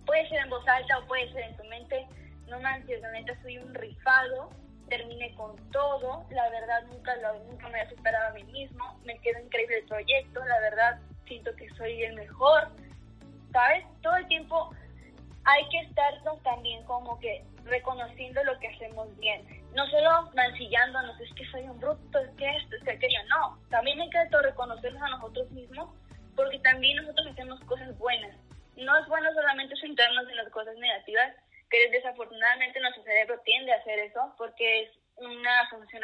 puede 0.07 0.29
ser 0.29 0.41
en 0.41 0.51
voz 0.51 0.67
alta 0.67 0.99
o 0.99 1.07
puede 1.07 1.31
ser 1.33 1.45
en 1.45 1.57
tu 1.57 1.65
mente, 1.65 2.07
no 2.49 2.59
manches, 2.61 3.01
la 3.01 3.13
neta 3.13 3.41
soy 3.43 3.59
un 3.59 3.75
rifado, 3.75 4.51
terminé 4.89 5.33
con 5.35 5.57
todo, 5.71 6.27
la 6.31 6.49
verdad 6.49 6.83
nunca, 6.89 7.15
lo, 7.17 7.39
nunca 7.45 7.69
me 7.69 7.81
había 7.81 7.95
superado 7.95 8.29
a 8.29 8.33
mí 8.33 8.45
mismo, 8.45 8.99
me 9.05 9.19
quedó 9.21 9.39
increíble 9.41 9.79
el 9.79 9.87
proyecto, 9.87 10.45
la 10.45 10.61
verdad 10.61 11.01
siento 11.27 11.55
que 11.55 11.69
soy 11.77 12.03
el 12.03 12.15
mejor, 12.15 12.69
¿sabes? 13.53 13.85
Todo 14.03 14.17
el 14.17 14.27
tiempo 14.27 14.75
hay 15.51 15.69
que 15.69 15.79
estarnos 15.81 16.43
también 16.43 16.85
como 16.85 17.19
que 17.19 17.45
reconociendo 17.65 18.43
lo 18.45 18.59
que 18.61 18.69
hacemos 18.69 19.17
bien. 19.19 19.45
No 19.75 19.87
solo 19.89 20.31
mancillándonos, 20.35 21.19
es 21.21 21.33
que 21.35 21.45
soy 21.51 21.63
un 21.63 21.79
bruto, 21.81 22.19
es 22.19 22.31
que 22.37 22.49
esto, 22.57 22.77
es 22.77 22.85
que 22.85 22.93
aquello. 22.93 23.19
No, 23.29 23.59
también 23.69 24.01
hay 24.01 24.11
que 24.11 24.25
reconocernos 24.43 25.03
a 25.03 25.09
nosotros 25.09 25.51
mismos 25.51 25.91
porque 26.37 26.59
también 26.61 26.97
nosotros 26.97 27.27
hacemos 27.29 27.61
cosas 27.65 27.97
buenas. 27.99 28.37
No 28.77 28.97
es 28.99 29.07
bueno 29.09 29.29
solamente 29.35 29.77
centrarnos 29.77 30.29
en 30.29 30.37
las 30.37 30.49
cosas 30.51 30.77
negativas, 30.77 31.35
que 31.69 31.91
desafortunadamente 31.91 32.81
nuestro 32.81 33.03
cerebro 33.05 33.41
tiende 33.45 33.73
a 33.73 33.77
hacer 33.77 33.99
eso 33.99 34.35
porque 34.39 34.83
es 34.83 34.91
una 35.17 35.69
función 35.69 36.03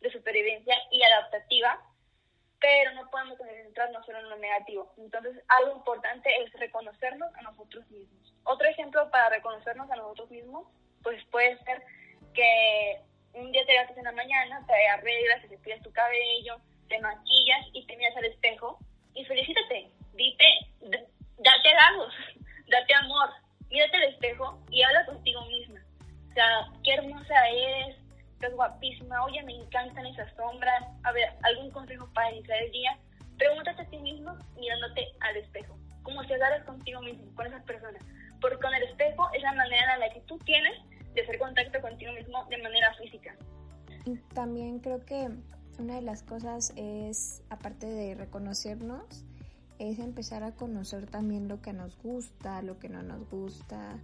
de 0.00 0.12
supervivencia 0.12 0.76
y 0.90 1.02
adaptativa, 1.02 1.80
pero 2.60 2.92
no 2.92 3.08
podemos 3.10 3.38
concentrarnos 3.38 4.04
solo 4.04 4.18
en 4.18 4.30
lo 4.30 4.36
negativo. 4.38 4.92
Entonces, 4.98 5.36
algo 5.48 5.76
importante 5.76 6.28
es 6.42 6.52
reconocernos 6.54 7.34
a 7.34 7.42
nosotros 7.42 7.88
mismos. 7.90 8.34
Otro 8.44 8.68
ejemplo 8.68 9.10
para 9.10 9.28
reconocernos 9.28 9.90
a 9.90 9.96
nosotros 9.96 10.30
mismos, 10.30 10.66
pues 11.02 11.24
puede 11.26 11.56
ser 11.64 11.82
que 12.34 13.00
un 13.34 13.52
día 13.52 13.64
te 13.66 13.72
levantas 13.72 13.96
en 13.96 14.04
la 14.04 14.12
mañana, 14.12 14.64
te 14.66 14.86
arreglas, 14.88 15.42
te 15.42 15.48
cepillas 15.48 15.82
tu 15.82 15.92
cabello, 15.92 16.60
te 16.88 16.98
maquillas 17.00 17.66
y 17.72 17.86
te 17.86 17.96
miras 17.96 18.16
al 18.16 18.24
espejo 18.24 18.78
y 19.14 19.24
felicítate, 19.24 19.90
dite, 20.14 20.44
date 21.38 21.68
halagos, 21.68 22.14
date 22.68 22.94
amor, 22.94 23.30
mírate 23.68 23.96
al 23.96 24.04
espejo 24.04 24.58
y 24.70 24.82
habla 24.82 25.06
contigo 25.06 25.44
misma. 25.46 25.80
O 26.30 26.34
sea, 26.34 26.68
qué 26.84 26.94
hermosa 26.94 27.48
eres, 27.48 27.96
estás 28.38 28.54
guapísima, 28.54 29.24
oye, 29.24 29.42
me 29.42 29.52
encantan 29.52 30.06
esas 30.06 30.32
sombras. 30.36 30.84
A 31.02 31.12
ver, 31.12 31.28
algún 31.42 31.70
consejo 31.72 32.08
para 32.14 32.30
iniciar 32.32 32.62
el 32.62 32.70
día. 32.70 32.96
Pregúntate 33.36 33.82
a 33.82 33.86
ti 33.86 33.98
mismo 33.98 34.36
mirándote 34.56 35.06
al 35.20 35.36
espejo, 35.36 35.76
como 36.02 36.22
si 36.22 36.32
hablaras 36.32 36.64
contigo 36.64 37.00
mismo, 37.02 37.24
con 37.34 37.46
esa 37.46 37.60
persona. 37.64 37.98
Porque 38.40 38.58
con 38.58 38.72
el 38.74 38.84
espejo 38.84 39.28
es 39.34 39.42
la 39.42 39.52
manera 39.54 39.94
en 39.94 40.00
la 40.00 40.10
que 40.10 40.20
tú 40.20 40.38
tienes 40.38 40.78
de 41.14 41.22
hacer 41.22 41.38
contacto 41.38 41.80
contigo 41.80 42.12
mismo 42.12 42.44
de 42.44 42.58
manera 42.58 42.94
física. 42.94 43.34
También 44.34 44.78
creo 44.78 45.04
que 45.04 45.28
una 45.80 45.96
de 45.96 46.02
las 46.02 46.22
cosas 46.22 46.72
es, 46.76 47.42
aparte 47.50 47.86
de 47.86 48.14
reconocernos, 48.14 49.24
es 49.80 49.98
empezar 49.98 50.44
a 50.44 50.52
conocer 50.52 51.06
también 51.06 51.48
lo 51.48 51.60
que 51.60 51.72
nos 51.72 51.96
gusta, 51.98 52.62
lo 52.62 52.78
que 52.78 52.88
no 52.88 53.02
nos 53.02 53.28
gusta, 53.28 53.98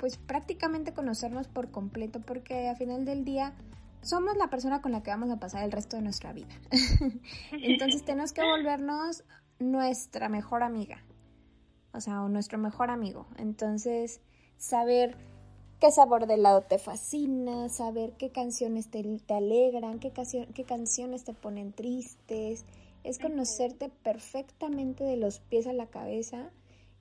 pues 0.00 0.16
prácticamente 0.16 0.94
conocernos 0.94 1.46
por 1.46 1.70
completo, 1.70 2.20
porque 2.20 2.68
al 2.68 2.76
final 2.78 3.04
del 3.04 3.22
día 3.22 3.52
somos 4.00 4.34
la 4.38 4.48
persona 4.48 4.80
con 4.80 4.92
la 4.92 5.02
que 5.02 5.10
vamos 5.10 5.30
a 5.30 5.38
pasar 5.38 5.62
el 5.62 5.70
resto 5.70 5.96
de 5.96 6.02
nuestra 6.02 6.32
vida. 6.32 6.48
Entonces 7.52 8.02
tenemos 8.02 8.32
que 8.32 8.42
volvernos 8.42 9.24
nuestra 9.58 10.30
mejor 10.30 10.62
amiga, 10.62 11.04
o 11.92 12.00
sea, 12.00 12.22
o 12.22 12.30
nuestro 12.30 12.56
mejor 12.56 12.88
amigo. 12.88 13.26
Entonces, 13.36 14.22
saber 14.56 15.18
qué 15.80 15.90
sabor 15.90 16.26
de 16.26 16.34
helado 16.34 16.62
te 16.62 16.78
fascina, 16.78 17.68
saber 17.68 18.14
qué 18.16 18.30
canciones 18.30 18.90
te, 18.90 19.02
te 19.02 19.34
alegran, 19.34 19.98
qué, 19.98 20.12
qué 20.54 20.64
canciones 20.64 21.24
te 21.24 21.34
ponen 21.34 21.74
tristes, 21.74 22.64
es 23.04 23.18
conocerte 23.18 23.90
perfectamente 24.02 25.04
de 25.04 25.18
los 25.18 25.40
pies 25.40 25.66
a 25.66 25.74
la 25.74 25.88
cabeza 25.88 26.50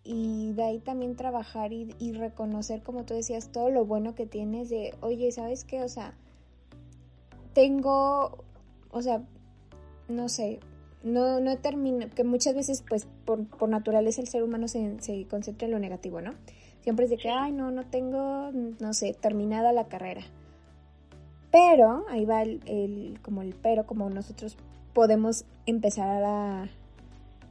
y 0.04 0.54
de 0.54 0.64
ahí 0.64 0.80
también 0.80 1.16
trabajar 1.16 1.74
y, 1.74 1.94
y, 2.00 2.14
reconocer, 2.14 2.82
como 2.82 3.04
tú 3.04 3.14
decías, 3.14 3.52
todo 3.52 3.70
lo 3.70 3.86
bueno 3.86 4.16
que 4.16 4.26
tienes 4.26 4.70
de, 4.70 4.96
oye, 5.02 5.32
¿sabes 5.32 5.64
qué? 5.64 5.84
O 5.84 5.90
sea, 5.90 6.14
tengo, 7.54 8.44
o 8.92 9.02
sea, 9.02 9.24
no 10.08 10.30
sé, 10.30 10.60
no, 11.04 11.40
no 11.40 11.58
termino, 11.58 12.10
que 12.10 12.24
muchas 12.24 12.56
veces, 12.56 12.84
pues, 12.88 13.08
por, 13.26 13.46
por 13.48 13.70
naturaleza 13.70 14.22
el 14.22 14.28
ser 14.28 14.44
humano 14.44 14.68
se, 14.68 15.00
se 15.02 15.26
concentra 15.28 15.66
en 15.66 15.72
lo 15.74 15.80
negativo, 15.80 16.22
¿no? 16.22 16.34
Siempre 16.82 17.06
es 17.06 17.12
de 17.12 17.18
que, 17.18 17.30
ay, 17.30 17.52
no, 17.52 17.72
no 17.72 17.86
tengo, 17.86 18.52
no 18.52 18.94
sé, 18.94 19.14
terminada 19.14 19.74
la 19.74 19.88
carrera. 19.88 20.22
Pero, 21.52 22.06
ahí 22.10 22.26
va 22.26 22.42
el, 22.42 22.62
el 22.66 23.20
como 23.22 23.42
el 23.42 23.56
pero, 23.56 23.86
como 23.86 24.10
nosotros 24.10 24.56
podemos 24.94 25.46
empezar 25.66 26.24
a, 26.24 26.70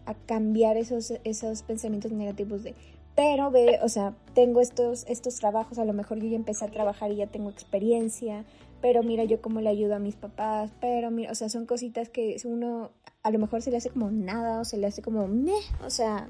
a 0.08 0.14
cambiar 0.14 0.76
esos, 0.78 1.12
esos 1.24 1.62
pensamientos 1.62 2.12
negativos 2.12 2.62
de, 2.62 2.74
pero 3.14 3.50
ve, 3.50 3.78
o 3.82 3.88
sea, 3.88 4.14
tengo 4.34 4.60
estos, 4.60 5.04
estos 5.06 5.36
trabajos, 5.36 5.78
a 5.78 5.84
lo 5.84 5.92
mejor 5.92 6.18
yo 6.18 6.28
ya 6.28 6.36
empecé 6.36 6.64
a 6.64 6.68
trabajar 6.68 7.12
y 7.12 7.16
ya 7.16 7.26
tengo 7.26 7.50
experiencia, 7.50 8.44
pero 8.80 9.02
mira 9.02 9.24
yo 9.24 9.42
cómo 9.42 9.60
le 9.60 9.68
ayudo 9.68 9.96
a 9.96 9.98
mis 9.98 10.16
papás, 10.16 10.72
pero 10.80 11.10
mira, 11.10 11.30
o 11.30 11.34
sea, 11.34 11.48
son 11.48 11.66
cositas 11.66 12.08
que 12.08 12.36
uno 12.44 12.90
a 13.22 13.30
lo 13.30 13.38
mejor 13.38 13.60
se 13.60 13.70
le 13.70 13.76
hace 13.76 13.90
como 13.90 14.10
nada 14.10 14.60
o 14.60 14.64
se 14.64 14.78
le 14.78 14.86
hace 14.86 15.02
como, 15.02 15.28
meh, 15.28 15.60
o 15.84 15.90
sea, 15.90 16.28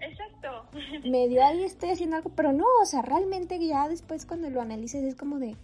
Exacto. 0.00 0.64
medio 1.10 1.44
ahí 1.44 1.62
estoy 1.62 1.90
haciendo 1.90 2.16
algo, 2.16 2.30
pero 2.34 2.52
no, 2.52 2.64
o 2.82 2.86
sea, 2.86 3.02
realmente 3.02 3.58
ya 3.64 3.86
después 3.88 4.24
cuando 4.24 4.48
lo 4.48 4.62
analices 4.62 5.04
es 5.04 5.14
como 5.14 5.38
de, 5.38 5.56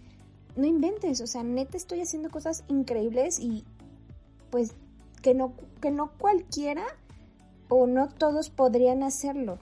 no 0.55 0.67
inventes, 0.67 1.21
o 1.21 1.27
sea, 1.27 1.43
neta 1.43 1.77
estoy 1.77 2.01
haciendo 2.01 2.29
cosas 2.29 2.63
increíbles 2.67 3.39
y 3.39 3.63
pues 4.51 4.75
que 5.21 5.33
no, 5.33 5.53
que 5.81 5.91
no 5.91 6.11
cualquiera 6.17 6.83
o 7.69 7.87
no 7.87 8.09
todos 8.09 8.49
podrían 8.49 9.03
hacerlo. 9.03 9.59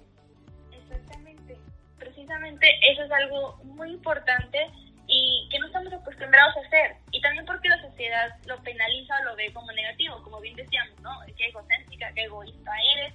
Exactamente. 0.71 1.57
Precisamente 1.97 2.67
eso 2.91 3.03
es 3.03 3.11
algo 3.11 3.57
muy 3.63 3.91
importante 3.91 4.69
y 5.07 5.47
que 5.49 5.59
no 5.59 5.67
estamos 5.67 5.93
acostumbrados 5.93 6.55
a 6.57 6.67
hacer. 6.67 6.97
Y 7.11 7.21
también 7.21 7.45
porque 7.45 7.69
la 7.69 7.81
sociedad 7.81 8.35
lo 8.45 8.61
penaliza 8.63 9.19
o 9.21 9.25
lo 9.25 9.35
ve 9.35 9.51
como 9.53 9.71
negativo, 9.71 10.21
como 10.23 10.39
bien 10.41 10.55
decíamos, 10.55 10.99
¿no? 11.01 11.11
Que 11.37 11.47
egocéntrica, 11.47 12.11
que 12.13 12.23
egoísta 12.23 12.71
eres. 12.97 13.13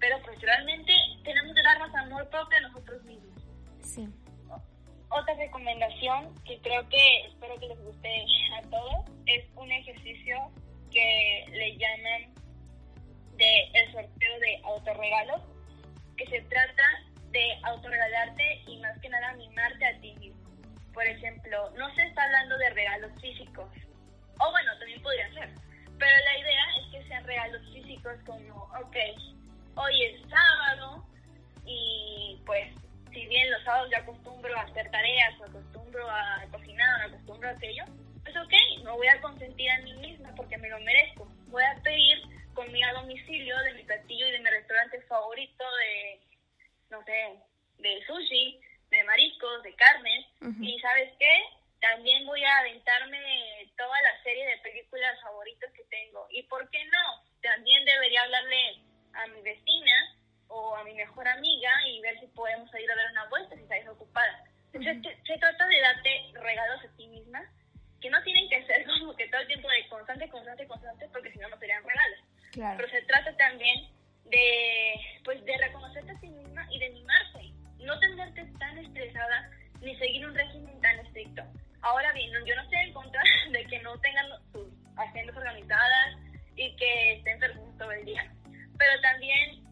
Pero 0.00 0.20
pues 0.22 0.40
realmente 0.40 0.92
tenemos 1.22 1.54
que 1.54 1.62
darnos 1.62 1.94
amor 1.94 2.28
propio 2.28 2.58
a 2.58 2.60
nosotros 2.62 3.02
mismos. 3.04 3.42
Sí. 3.80 4.08
Otra 5.08 5.34
recomendación 5.34 6.34
que 6.44 6.58
creo 6.58 6.88
que 6.88 7.26
espero 7.26 7.58
que 7.60 7.68
les 7.68 7.78
guste 7.84 8.24
a 8.58 8.62
todos 8.68 9.06
es 9.26 9.44
un 9.54 9.70
ejercicio 9.70 10.50
que 10.90 11.46
le 11.52 11.76
llaman 11.76 12.33
de 13.44 13.78
el 13.80 13.92
sorteo 13.92 14.40
de 14.40 14.60
autorregalos, 14.64 15.42
que 16.16 16.26
se 16.26 16.40
trata 16.42 16.86
de 17.30 17.58
autorregalarte 17.64 18.62
y 18.66 18.78
más 18.78 18.98
que 19.00 19.08
nada 19.08 19.34
mimarte 19.34 19.84
a 19.86 20.00
ti 20.00 20.14
mismo. 20.14 20.50
Por 20.92 21.04
ejemplo, 21.04 21.70
no 21.76 21.94
se 21.94 22.02
está 22.02 22.24
hablando 22.24 22.56
de 22.56 22.70
regalos 22.70 23.12
físicos, 23.20 23.68
o 24.38 24.50
bueno, 24.50 24.78
también 24.78 25.02
podría 25.02 25.32
ser, 25.34 25.50
pero 25.98 26.16
la 26.24 26.38
idea 26.38 26.64
es 26.80 26.92
que 26.92 27.08
sean 27.08 27.24
regalos 27.24 27.62
físicos 27.72 28.14
como, 28.24 28.64
ok, 28.80 28.96
hoy 29.76 30.02
es 30.04 30.20
sábado 30.30 31.04
y 31.66 32.40
pues 32.46 32.68
si 33.12 33.26
bien 33.26 33.50
los 33.50 33.62
sábados 33.64 33.90
yo 33.90 33.98
acostumbro 33.98 34.56
a 34.56 34.62
hacer 34.62 34.90
tareas, 34.90 35.40
o 35.40 35.44
acostumbro 35.44 36.10
a 36.10 36.44
cocinar, 36.50 37.04
o 37.04 37.08
acostumbro 37.08 37.48
a 37.48 37.52
aquello, 37.52 37.84
pues 38.22 38.36
ok, 38.36 38.84
me 38.84 38.90
voy 38.90 39.08
a 39.08 39.20
consentir 39.20 39.70
a 39.70 39.78
mí 39.82 39.94
misma 39.94 40.32
porque 40.34 40.56
me 40.58 40.68
lo 40.68 40.80
merezco. 40.80 41.28
Voy 41.48 41.62
a 41.62 41.80
pedir 41.82 42.18
comida 42.54 42.88
a 42.88 43.00
domicilio 43.00 43.58
de 43.58 43.74
mi 43.74 43.82
platillo 43.84 44.26
y 44.26 44.32
de 44.32 44.38
mi 44.38 44.50
restaurante 44.50 45.00
favorito 45.02 45.64
de, 45.76 46.20
no 46.90 47.04
sé, 47.04 47.38
de 47.78 48.04
sushi, 48.06 48.60
de 48.90 49.04
mariscos, 49.04 49.62
de 49.62 49.74
carnes. 49.74 50.26
Y 50.60 50.78
sabes 50.80 51.12
qué? 51.18 51.42
También 51.80 52.26
voy 52.26 52.42
a 52.44 52.58
aventarme 52.58 53.20
toda 53.76 54.00
la 54.02 54.22
serie 54.22 54.46
de 54.46 54.58
películas 54.58 55.20
favoritas 55.20 55.70
que 55.72 55.84
tengo. 55.84 56.26
¿Y 56.30 56.42
por 56.44 56.68
qué 56.70 56.84
no? 56.86 57.22
También 57.42 57.84
debería 57.84 58.22
hablarle 58.22 58.80
a 59.12 59.26
mi 59.28 59.42
vecina 59.42 60.16
o 60.48 60.76
a 60.76 60.84
mi 60.84 60.94
mejor 60.94 61.28
amiga 61.28 61.70
y 61.88 62.00
ver 62.00 62.18
si 62.20 62.26
podemos 62.28 62.72
ir 62.74 62.90
a 62.90 62.96
dar 62.96 63.10
una 63.10 63.28
vuelta 63.28 63.54
si 63.56 63.62
está 63.62 63.74
desocupada. 63.74 64.44
se, 64.72 64.80
se, 64.80 65.38
trata 65.38 65.66
de 65.66 65.80
darte 65.80 66.32
regalos 66.34 66.84
a 66.84 66.96
ti 66.96 67.06
misma 67.08 67.42
que 68.00 68.10
no 68.10 68.22
tienen 68.22 68.48
que 68.48 68.64
ser 68.66 68.84
como 68.98 69.16
que 69.16 69.28
todo 69.28 69.40
el 69.40 69.46
tiempo 69.46 69.68
de 69.68 69.88
constante, 69.88 70.28
constante, 70.28 70.66
constante, 70.66 71.08
porque 71.12 71.32
si 71.32 71.38
no, 71.38 71.48
no 71.48 71.58
serían 71.58 71.82
regalos. 71.82 72.20
Pero 72.54 72.88
se 72.88 73.02
trata 73.02 73.36
también 73.36 73.88
de, 74.30 74.94
pues, 75.24 75.44
de 75.44 75.56
reconocerte 75.58 76.12
a 76.12 76.20
ti 76.20 76.28
misma 76.28 76.66
y 76.70 76.78
de 76.78 76.90
mimarte. 76.90 77.52
No 77.80 77.98
tenerte 77.98 78.44
tan 78.58 78.78
estresada 78.78 79.50
ni 79.80 79.96
seguir 79.96 80.26
un 80.26 80.34
régimen 80.34 80.80
tan 80.80 80.98
estricto. 81.00 81.42
Ahora 81.82 82.12
bien, 82.12 82.30
yo 82.46 82.56
no 82.56 82.62
estoy 82.62 82.78
en 82.78 82.92
contra 82.92 83.22
de 83.50 83.64
que 83.66 83.78
no 83.80 83.98
tengan 83.98 84.26
sus 84.52 84.68
agendas 84.96 85.36
organizadas 85.36 86.16
y 86.56 86.74
que 86.76 87.12
estén 87.14 87.34
enfermos 87.34 87.76
todo 87.76 87.92
el 87.92 88.04
día. 88.04 88.32
Pero 88.78 89.00
también 89.02 89.64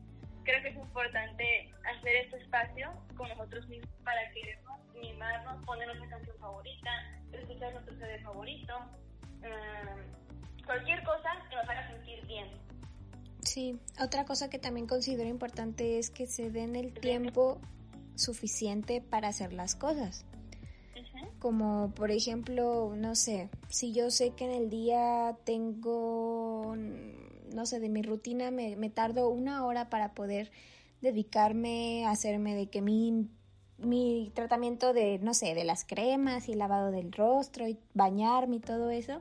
creo 0.45 0.63
que 0.63 0.69
es 0.69 0.77
importante 0.77 1.71
hacer 1.85 2.17
este 2.17 2.37
espacio 2.39 2.93
con 3.17 3.29
nosotros 3.29 3.67
mismos 3.69 3.95
para 4.05 4.29
querernos, 4.33 4.81
mimarnos, 4.95 5.65
poner 5.65 5.87
nuestra 5.87 6.09
canción 6.11 6.37
favorita, 6.39 6.91
escuchar 7.33 7.73
nuestro 7.73 7.95
CD 7.97 8.19
favorito, 8.21 8.77
um, 9.43 10.65
cualquier 10.67 11.03
cosa 11.05 11.31
que 11.49 11.57
nos 11.57 11.69
haga 11.69 11.89
sentir 11.89 12.27
bien. 12.27 12.49
Sí, 13.45 13.79
otra 14.01 14.25
cosa 14.25 14.49
que 14.49 14.59
también 14.59 14.87
considero 14.87 15.29
importante 15.29 15.99
es 15.99 16.11
que 16.11 16.27
se 16.27 16.51
den 16.51 16.77
el 16.77 16.93
tiempo 16.93 17.61
suficiente 18.15 19.01
para 19.01 19.29
hacer 19.29 19.53
las 19.53 19.75
cosas. 19.75 20.25
Como 21.39 21.93
por 21.95 22.13
ejemplo, 22.13 22.95
no 22.97 23.17
sé, 23.17 23.51
si 23.69 23.93
yo 23.93 24.11
sé 24.11 24.31
que 24.31 24.45
en 24.45 24.53
el 24.53 24.71
día 24.71 25.37
tengo, 25.45 26.77
no 27.53 27.67
sé, 27.67 27.81
de 27.81 27.89
mi 27.89 28.03
rutina 28.03 28.53
me, 28.53 28.77
me 28.77 28.91
tardo 28.91 29.29
una 29.29 29.67
hora 29.67 29.91
para 29.91 30.15
poder 30.15 30.53
dedicarme 31.01 32.07
a 32.07 32.13
hacerme 32.13 32.55
de 32.55 32.69
que 32.69 32.81
mi, 32.81 33.29
mi 33.79 34.31
tratamiento 34.35 34.93
de, 34.93 35.19
no 35.19 35.35
sé, 35.35 35.55
de 35.55 35.65
las 35.65 35.85
cremas 35.85 36.49
y 36.49 36.55
lavado 36.55 36.93
del 36.93 37.13
rostro 37.13 37.67
y 37.67 37.77
bañarme 37.93 38.57
y 38.57 38.61
todo 38.61 38.91
eso, 38.91 39.21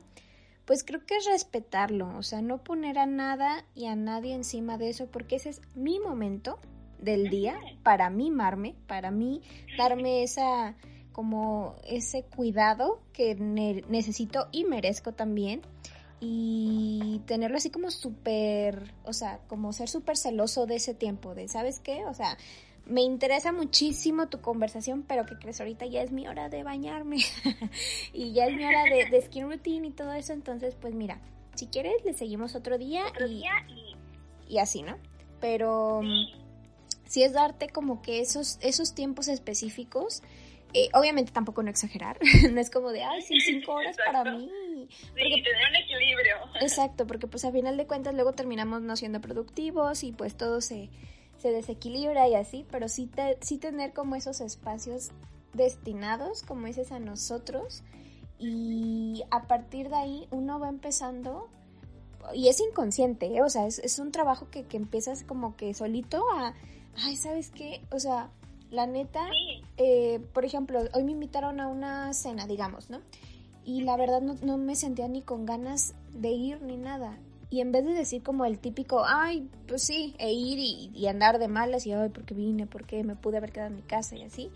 pues 0.64 0.84
creo 0.84 1.04
que 1.04 1.16
es 1.16 1.26
respetarlo, 1.26 2.16
o 2.16 2.22
sea, 2.22 2.42
no 2.42 2.62
poner 2.62 2.98
a 2.98 3.06
nada 3.06 3.64
y 3.74 3.86
a 3.86 3.96
nadie 3.96 4.34
encima 4.34 4.78
de 4.78 4.90
eso, 4.90 5.06
porque 5.10 5.36
ese 5.36 5.50
es 5.50 5.60
mi 5.74 5.98
momento 5.98 6.58
del 6.98 7.30
día 7.30 7.58
para 7.82 8.10
mimarme, 8.10 8.76
para 8.86 9.10
mí 9.10 9.42
darme 9.76 10.22
esa 10.22 10.76
como 11.12 11.76
ese 11.84 12.24
cuidado 12.24 13.02
que 13.12 13.34
ne 13.34 13.84
necesito 13.88 14.48
y 14.50 14.64
merezco 14.64 15.12
también 15.12 15.60
y 16.24 17.20
tenerlo 17.26 17.56
así 17.56 17.70
como 17.70 17.90
súper, 17.90 18.94
o 19.02 19.12
sea, 19.12 19.40
como 19.48 19.72
ser 19.72 19.88
súper 19.88 20.16
celoso 20.16 20.66
de 20.66 20.76
ese 20.76 20.94
tiempo, 20.94 21.34
de, 21.34 21.48
¿sabes 21.48 21.80
qué? 21.80 22.06
O 22.06 22.14
sea, 22.14 22.38
me 22.86 23.00
interesa 23.02 23.50
muchísimo 23.50 24.28
tu 24.28 24.40
conversación, 24.40 25.02
pero 25.02 25.26
que 25.26 25.36
crees 25.36 25.58
ahorita 25.58 25.84
ya 25.86 26.00
es 26.00 26.12
mi 26.12 26.28
hora 26.28 26.48
de 26.48 26.62
bañarme 26.62 27.16
y 28.12 28.32
ya 28.32 28.46
es 28.46 28.56
mi 28.56 28.64
hora 28.64 28.84
de, 28.84 29.06
de, 29.10 29.20
skin 29.20 29.50
routine 29.50 29.88
y 29.88 29.90
todo 29.90 30.12
eso, 30.12 30.32
entonces 30.32 30.76
pues 30.80 30.94
mira, 30.94 31.20
si 31.56 31.66
quieres 31.66 32.04
le 32.04 32.12
seguimos 32.14 32.54
otro 32.54 32.78
día, 32.78 33.02
otro 33.08 33.26
y, 33.26 33.38
día 33.40 33.52
y... 33.68 33.96
y, 34.54 34.58
así, 34.58 34.82
¿no? 34.82 34.98
Pero 35.40 36.02
sí. 36.02 36.34
si 37.08 37.24
es 37.24 37.32
darte 37.32 37.68
como 37.68 38.00
que 38.00 38.20
esos, 38.20 38.60
esos 38.60 38.94
tiempos 38.94 39.26
específicos, 39.26 40.22
eh, 40.72 40.88
obviamente 40.94 41.32
tampoco 41.32 41.64
no 41.64 41.70
exagerar, 41.70 42.16
no 42.52 42.60
es 42.60 42.70
como 42.70 42.92
de, 42.92 43.02
ay, 43.02 43.22
sí, 43.22 43.40
cinco 43.40 43.72
horas 43.72 43.98
Exacto. 43.98 44.12
para 44.12 44.36
mí. 44.36 44.48
Porque, 45.10 45.34
sí, 45.34 45.42
tener 45.42 45.68
un 45.70 45.76
equilibrio. 45.76 46.36
Exacto, 46.60 47.06
porque 47.06 47.26
pues 47.26 47.44
a 47.44 47.52
final 47.52 47.76
de 47.76 47.86
cuentas 47.86 48.14
luego 48.14 48.32
terminamos 48.32 48.82
no 48.82 48.96
siendo 48.96 49.20
productivos 49.20 50.04
y 50.04 50.12
pues 50.12 50.36
todo 50.36 50.60
se, 50.60 50.90
se 51.38 51.50
desequilibra 51.50 52.28
y 52.28 52.34
así, 52.34 52.64
pero 52.70 52.88
sí, 52.88 53.06
te, 53.06 53.38
sí 53.40 53.58
tener 53.58 53.92
como 53.92 54.16
esos 54.16 54.40
espacios 54.40 55.10
destinados, 55.52 56.42
como 56.42 56.66
dices, 56.66 56.92
a 56.92 56.98
nosotros 56.98 57.82
y 58.38 59.22
a 59.30 59.46
partir 59.46 59.88
de 59.88 59.96
ahí 59.96 60.28
uno 60.30 60.58
va 60.58 60.68
empezando 60.68 61.48
y 62.34 62.48
es 62.48 62.60
inconsciente, 62.60 63.26
¿eh? 63.26 63.42
o 63.42 63.48
sea, 63.48 63.66
es, 63.66 63.78
es, 63.80 63.98
un 63.98 64.12
trabajo 64.12 64.48
que, 64.50 64.64
que 64.64 64.76
empiezas 64.76 65.24
como 65.24 65.56
que 65.56 65.74
solito 65.74 66.24
a, 66.30 66.54
ay, 66.96 67.16
¿sabes 67.16 67.50
qué? 67.50 67.82
O 67.90 67.98
sea, 67.98 68.30
la 68.70 68.86
neta, 68.86 69.28
sí. 69.28 69.62
eh, 69.76 70.20
por 70.32 70.44
ejemplo, 70.44 70.80
hoy 70.94 71.04
me 71.04 71.12
invitaron 71.12 71.60
a 71.60 71.68
una 71.68 72.14
cena, 72.14 72.46
digamos, 72.46 72.90
¿no? 72.90 73.00
Y 73.64 73.82
la 73.82 73.96
verdad 73.96 74.20
no, 74.20 74.36
no, 74.42 74.58
me 74.58 74.76
sentía 74.76 75.08
ni 75.08 75.22
con 75.22 75.46
ganas 75.46 75.94
de 76.12 76.30
ir 76.30 76.62
ni 76.62 76.76
nada. 76.76 77.18
Y 77.50 77.60
en 77.60 77.70
vez 77.70 77.84
de 77.84 77.92
decir 77.92 78.22
como 78.22 78.44
el 78.44 78.58
típico, 78.58 79.04
ay, 79.06 79.48
pues 79.68 79.82
sí, 79.82 80.14
e 80.18 80.32
ir 80.32 80.58
y, 80.58 80.90
y 80.94 81.06
andar 81.06 81.38
de 81.38 81.48
malas 81.48 81.86
y, 81.86 81.92
ay, 81.92 82.08
porque 82.08 82.34
vine, 82.34 82.66
porque 82.66 83.04
me 83.04 83.14
pude 83.14 83.36
haber 83.36 83.52
quedado 83.52 83.70
en 83.70 83.76
mi 83.76 83.82
casa 83.82 84.16
y 84.16 84.22
así, 84.22 84.50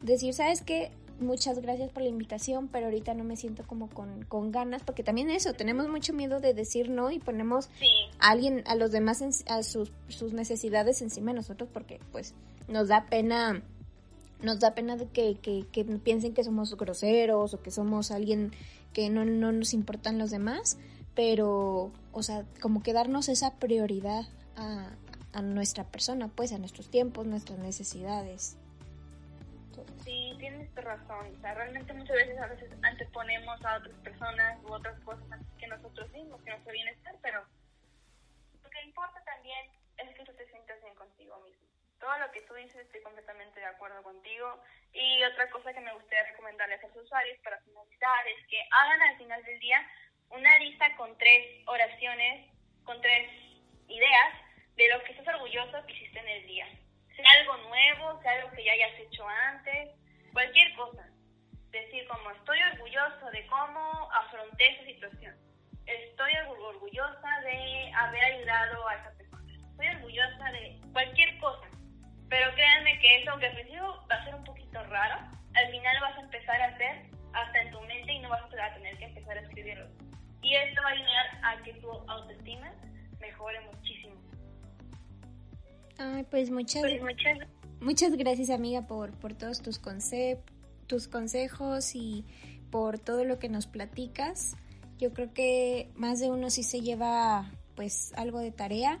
decir, 0.00 0.32
¿sabes 0.32 0.62
qué? 0.62 0.90
Muchas 1.18 1.58
gracias 1.58 1.90
por 1.90 2.02
la 2.02 2.08
invitación, 2.08 2.68
pero 2.68 2.86
ahorita 2.86 3.12
no 3.12 3.24
me 3.24 3.36
siento 3.36 3.66
como 3.66 3.90
con, 3.90 4.24
con 4.24 4.52
ganas, 4.52 4.82
porque 4.82 5.02
también 5.02 5.28
eso, 5.28 5.52
tenemos 5.52 5.88
mucho 5.88 6.14
miedo 6.14 6.40
de 6.40 6.54
decir 6.54 6.88
no 6.88 7.10
y 7.10 7.18
ponemos 7.18 7.68
sí. 7.78 7.88
a 8.20 8.30
alguien, 8.30 8.62
a 8.66 8.74
los 8.74 8.90
demás, 8.90 9.20
en, 9.20 9.30
a 9.48 9.62
sus, 9.62 9.92
sus 10.08 10.32
necesidades 10.32 11.02
encima 11.02 11.32
de 11.32 11.36
nosotros, 11.36 11.68
porque 11.70 12.00
pues 12.10 12.34
nos 12.68 12.88
da 12.88 13.04
pena 13.04 13.62
nos 14.42 14.60
da 14.60 14.74
pena 14.74 14.96
de 14.96 15.06
que, 15.08 15.36
que, 15.38 15.66
que, 15.72 15.84
piensen 15.84 16.34
que 16.34 16.44
somos 16.44 16.76
groseros 16.76 17.54
o 17.54 17.62
que 17.62 17.70
somos 17.70 18.10
alguien 18.10 18.52
que 18.92 19.10
no, 19.10 19.24
no 19.24 19.52
nos 19.52 19.72
importan 19.74 20.18
los 20.18 20.30
demás, 20.30 20.78
pero, 21.14 21.92
o 22.12 22.22
sea, 22.22 22.44
como 22.60 22.82
que 22.82 22.92
darnos 22.92 23.28
esa 23.28 23.54
prioridad 23.56 24.24
a, 24.56 24.90
a 25.32 25.42
nuestra 25.42 25.84
persona, 25.84 26.28
pues 26.28 26.52
a 26.52 26.58
nuestros 26.58 26.90
tiempos, 26.90 27.26
nuestras 27.26 27.58
necesidades. 27.58 28.56
Sí, 30.04 30.34
tienes 30.38 30.74
razón. 30.74 31.34
O 31.36 31.40
sea, 31.40 31.54
realmente 31.54 31.92
muchas 31.92 32.16
veces 32.16 32.38
a 32.38 32.46
veces 32.46 32.70
anteponemos 32.82 33.64
a 33.64 33.76
otras 33.76 33.94
personas 33.98 34.58
u 34.64 34.72
otras 34.72 34.98
cosas 35.00 35.24
antes 35.30 35.48
que 35.58 35.66
nosotros 35.68 36.10
mismos, 36.12 36.42
que 36.42 36.50
nuestro 36.50 36.72
bienestar, 36.72 37.14
pero 37.22 37.44
lo 38.62 38.70
que 38.70 38.82
importa 38.84 39.22
también 39.24 39.66
es 39.98 40.16
que 40.16 40.24
tú 40.24 40.32
te 40.32 40.46
sientas 40.48 40.80
bien 40.82 40.94
contigo 40.94 41.38
mismo. 41.44 41.59
Todo 42.00 42.18
lo 42.18 42.30
que 42.32 42.42
tú 42.42 42.54
dices 42.54 42.76
estoy 42.76 43.02
completamente 43.02 43.60
de 43.60 43.66
acuerdo 43.66 44.02
contigo. 44.02 44.60
Y 44.92 45.22
otra 45.24 45.48
cosa 45.50 45.72
que 45.72 45.80
me 45.80 45.92
gustaría 45.92 46.24
recomendarles 46.30 46.82
a 46.82 46.88
los 46.88 46.96
usuarios 46.96 47.38
para 47.44 47.60
finalizar 47.60 48.28
es 48.28 48.46
que 48.48 48.60
hagan 48.70 49.02
al 49.02 49.18
final 49.18 49.42
del 49.44 49.60
día 49.60 49.86
una 50.30 50.58
lista 50.58 50.96
con 50.96 51.16
tres 51.18 51.62
oraciones, 51.66 52.50
con 52.84 53.00
tres 53.00 53.30
ideas 53.88 54.34
de 54.76 54.88
lo 54.88 55.02
que 55.04 55.12
estás 55.12 55.34
orgulloso 55.34 55.84
que 55.86 55.92
hiciste 55.92 56.18
en 56.18 56.28
el 56.28 56.46
día. 56.46 56.66
Sea 57.14 57.26
algo 57.40 57.56
nuevo, 57.68 58.20
sea 58.22 58.32
algo 58.32 58.50
que 58.52 58.64
ya 58.64 58.72
hayas 58.72 58.98
hecho 58.98 59.28
antes, 59.28 59.90
cualquier 60.32 60.74
cosa. 60.74 61.06
Decir 61.70 62.06
como 62.08 62.30
estoy 62.30 62.60
orgulloso 62.72 63.30
de 63.30 63.46
cómo 63.46 64.10
afronté 64.12 64.72
esa 64.72 64.84
situación. 64.84 65.36
Estoy 65.86 66.32
orgullosa 66.36 67.40
de 67.44 67.92
haber 67.94 68.24
ayudado 68.24 68.88
a 68.88 68.94
esa 68.94 69.12
persona. 69.16 69.52
Estoy 69.70 69.88
orgullosa 69.88 70.52
de 70.52 70.80
cualquier 70.92 71.38
cosa. 71.38 71.69
Pero 72.30 72.54
créanme 72.54 72.98
que 73.00 73.20
eso, 73.20 73.30
aunque 73.32 73.46
al 73.46 73.54
principio 73.54 74.06
va 74.10 74.14
a 74.14 74.24
ser 74.24 74.34
un 74.36 74.44
poquito 74.44 74.82
raro, 74.84 75.16
al 75.54 75.70
final 75.70 75.96
vas 76.00 76.16
a 76.16 76.20
empezar 76.20 76.62
a 76.62 76.66
hacer 76.66 77.10
hasta 77.32 77.62
en 77.62 77.70
tu 77.72 77.80
mente 77.82 78.12
y 78.12 78.18
no 78.20 78.28
vas 78.30 78.42
a 78.42 78.74
tener 78.74 78.96
que 78.98 79.04
empezar 79.04 79.36
a 79.36 79.40
escribirlo. 79.40 79.86
Y 80.42 80.54
esto 80.54 80.80
va 80.82 80.90
a 80.90 80.92
ayudar 80.92 81.26
a 81.42 81.62
que 81.64 81.74
tu 81.74 81.90
autoestima 81.90 82.72
mejore 83.20 83.60
muchísimo. 83.72 84.14
Ay, 85.98 86.24
pues 86.30 86.50
muchas, 86.50 86.82
pues 86.82 87.02
muchas, 87.02 87.38
muchas 87.80 88.16
gracias 88.16 88.48
amiga 88.48 88.86
por, 88.86 89.12
por 89.18 89.34
todos 89.34 89.60
tus, 89.60 89.80
tus 90.86 91.08
consejos 91.08 91.94
y 91.94 92.24
por 92.70 92.98
todo 92.98 93.24
lo 93.24 93.38
que 93.38 93.48
nos 93.48 93.66
platicas. 93.66 94.56
Yo 94.98 95.12
creo 95.12 95.34
que 95.34 95.90
más 95.94 96.20
de 96.20 96.30
uno 96.30 96.48
sí 96.48 96.62
se 96.62 96.80
lleva 96.80 97.50
pues 97.74 98.12
algo 98.16 98.38
de 98.38 98.52
tarea. 98.52 98.98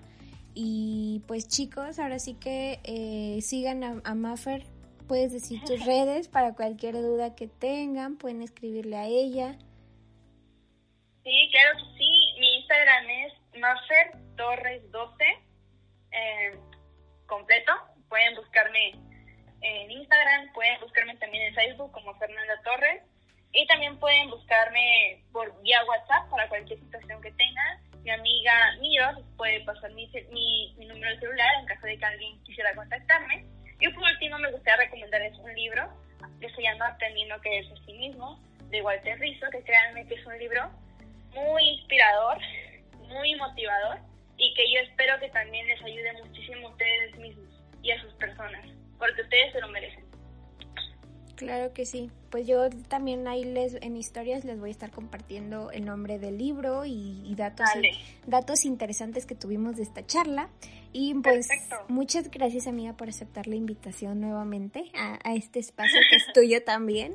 Y 0.54 1.22
pues 1.26 1.48
chicos, 1.48 1.98
ahora 1.98 2.18
sí 2.18 2.34
que 2.34 2.80
eh, 2.84 3.40
sigan 3.42 3.84
a, 3.84 4.00
a 4.04 4.14
Maffer. 4.14 4.64
Puedes 5.08 5.32
decir 5.32 5.60
tus 5.64 5.84
redes 5.86 6.28
para 6.28 6.54
cualquier 6.54 6.94
duda 6.94 7.34
que 7.34 7.48
tengan, 7.48 8.16
pueden 8.16 8.42
escribirle 8.42 8.96
a 8.96 9.06
ella. 9.06 9.58
Sí, 11.24 11.50
claro 11.52 11.78
que 11.78 11.98
sí. 11.98 12.34
Mi 12.38 12.56
Instagram 12.56 13.10
es 13.10 13.32
Maffer 13.60 14.36
Torres 14.36 14.90
12 14.90 15.24
eh, 16.12 16.58
completo. 17.26 17.72
Pueden 18.08 18.34
buscarme 18.36 18.94
en 19.62 19.90
Instagram, 19.90 20.52
pueden 20.52 20.80
buscarme 20.80 21.16
también 21.16 21.44
en 21.44 21.54
Facebook 21.54 21.92
como 21.92 22.14
Fernanda 22.18 22.60
Torres 22.64 23.02
y 23.52 23.66
también 23.66 23.98
pueden 23.98 24.30
buscarme 24.30 25.22
por 25.32 25.60
vía 25.62 25.84
WhatsApp 25.84 26.30
para 26.30 26.48
cualquier 26.48 26.78
situación 26.80 27.20
que 27.20 27.32
tengan. 27.32 27.89
Mi 28.02 28.10
amiga 28.10 28.76
Miro 28.80 29.24
puede 29.36 29.60
pasar 29.60 29.90
mi, 29.92 30.06
mi, 30.30 30.74
mi, 30.78 30.86
número 30.86 31.14
de 31.14 31.20
celular 31.20 31.48
en 31.60 31.66
caso 31.66 31.86
de 31.86 31.98
que 31.98 32.04
alguien 32.04 32.42
quisiera 32.44 32.74
contactarme. 32.74 33.44
Y 33.78 33.88
por 33.88 34.02
último 34.02 34.38
me 34.38 34.50
gustaría 34.50 34.84
recomendarles 34.84 35.38
un 35.38 35.54
libro 35.54 35.90
que 36.40 36.50
se 36.50 36.62
llama 36.62 36.88
Aprendiendo 36.88 37.40
que 37.40 37.58
es 37.58 37.70
a 37.70 37.76
sí 37.84 37.92
mismo 37.94 38.40
de 38.70 38.82
Walter 38.82 39.18
Rizzo, 39.18 39.46
que 39.50 39.62
créanme 39.62 40.06
que 40.06 40.14
es 40.14 40.26
un 40.26 40.38
libro 40.38 40.70
muy 41.34 41.62
inspirador, 41.62 42.38
muy 43.08 43.34
motivador 43.36 43.98
y 44.36 44.54
que 44.54 44.72
yo 44.72 44.80
espero 44.80 45.18
que 45.20 45.28
también 45.30 45.66
les 45.66 45.82
ayude 45.82 46.12
muchísimo 46.24 46.68
a 46.68 46.70
ustedes 46.70 47.16
mismos 47.16 47.48
y 47.82 47.90
a 47.90 48.00
sus 48.00 48.12
personas, 48.14 48.64
porque 48.98 49.22
ustedes 49.22 49.52
se 49.52 49.60
lo 49.60 49.68
merecen. 49.68 49.89
Claro 51.40 51.72
que 51.72 51.86
sí. 51.86 52.10
Pues 52.30 52.46
yo 52.46 52.68
también 52.88 53.26
ahí 53.26 53.44
les 53.44 53.74
en 53.80 53.96
historias 53.96 54.44
les 54.44 54.60
voy 54.60 54.68
a 54.68 54.72
estar 54.72 54.90
compartiendo 54.90 55.70
el 55.70 55.86
nombre 55.86 56.18
del 56.18 56.36
libro 56.36 56.84
y, 56.84 57.34
datos 57.34 57.66
datos 58.26 58.66
interesantes 58.66 59.24
que 59.24 59.34
tuvimos 59.34 59.76
de 59.76 59.84
esta 59.84 60.04
charla. 60.04 60.50
Y 60.92 61.14
pues 61.14 61.48
muchas 61.88 62.30
gracias 62.30 62.66
amiga 62.66 62.92
por 62.92 63.08
aceptar 63.08 63.46
la 63.46 63.54
invitación 63.54 64.20
nuevamente 64.20 64.90
a, 64.94 65.18
a 65.24 65.34
este 65.34 65.60
espacio 65.60 65.98
que 66.10 66.16
es 66.16 66.26
tuyo 66.34 66.62
también. 66.64 67.14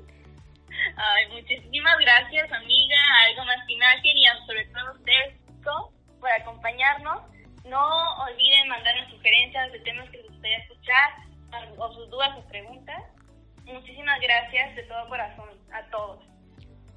Ay, 0.98 1.28
muchísimas 1.30 1.98
gracias, 2.00 2.52
amiga, 2.52 2.98
algo 3.30 3.46
más 3.46 3.58
que 3.68 3.74
imagen 3.74 4.18
y 4.18 4.26
sobre 4.48 4.66
todo 4.66 4.92
ustedes 4.94 5.36
por 6.20 6.32
acompañarnos. 6.42 7.22
No 7.66 8.24
olviden 8.24 8.70
mandarnos 8.70 9.08
sugerencias 9.12 9.72
de 9.72 9.80
temas 9.82 10.10
que 10.10 10.18
les 10.18 10.30
gustaría 10.30 10.58
escuchar 10.58 11.12
o 11.78 11.94
sus 11.94 12.10
dudas 12.10 12.36
o 12.38 12.42
preguntas. 12.48 13.04
Muchísimas 13.66 14.20
gracias 14.22 14.76
de 14.76 14.84
todo 14.84 15.08
corazón 15.10 15.50
a 15.72 15.90
todos. 15.90 16.24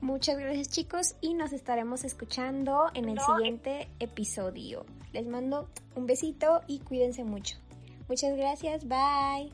Muchas 0.00 0.38
gracias 0.38 0.70
chicos 0.70 1.16
y 1.20 1.34
nos 1.34 1.52
estaremos 1.52 2.04
escuchando 2.04 2.86
en 2.94 3.08
el 3.08 3.18
siguiente 3.18 3.88
episodio. 3.98 4.86
Les 5.12 5.26
mando 5.26 5.68
un 5.96 6.06
besito 6.06 6.62
y 6.68 6.80
cuídense 6.80 7.24
mucho. 7.24 7.56
Muchas 8.08 8.36
gracias, 8.36 8.86
bye. 8.86 9.52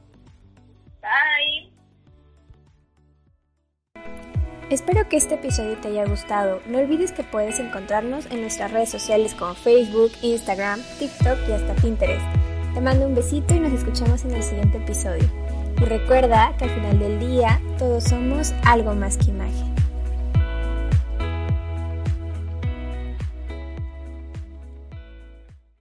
Bye. 1.00 1.72
Espero 4.70 5.08
que 5.08 5.16
este 5.16 5.34
episodio 5.34 5.78
te 5.78 5.88
haya 5.88 6.06
gustado. 6.06 6.60
No 6.66 6.78
olvides 6.78 7.12
que 7.12 7.22
puedes 7.22 7.58
encontrarnos 7.58 8.26
en 8.26 8.40
nuestras 8.40 8.72
redes 8.72 8.90
sociales 8.90 9.34
como 9.34 9.54
Facebook, 9.54 10.12
Instagram, 10.22 10.80
TikTok 10.98 11.38
y 11.48 11.52
hasta 11.52 11.74
Pinterest. 11.74 12.24
Te 12.74 12.80
mando 12.80 13.06
un 13.06 13.14
besito 13.14 13.54
y 13.54 13.60
nos 13.60 13.72
escuchamos 13.72 14.24
en 14.24 14.32
el 14.32 14.42
siguiente 14.42 14.78
episodio. 14.78 15.43
Y 15.80 15.84
recuerda 15.84 16.54
que 16.58 16.64
al 16.64 16.70
final 16.70 16.98
del 16.98 17.20
día 17.20 17.60
todos 17.78 18.04
somos 18.04 18.54
algo 18.64 18.94
más 18.94 19.16
que 19.16 19.30
imagen. 19.30 19.73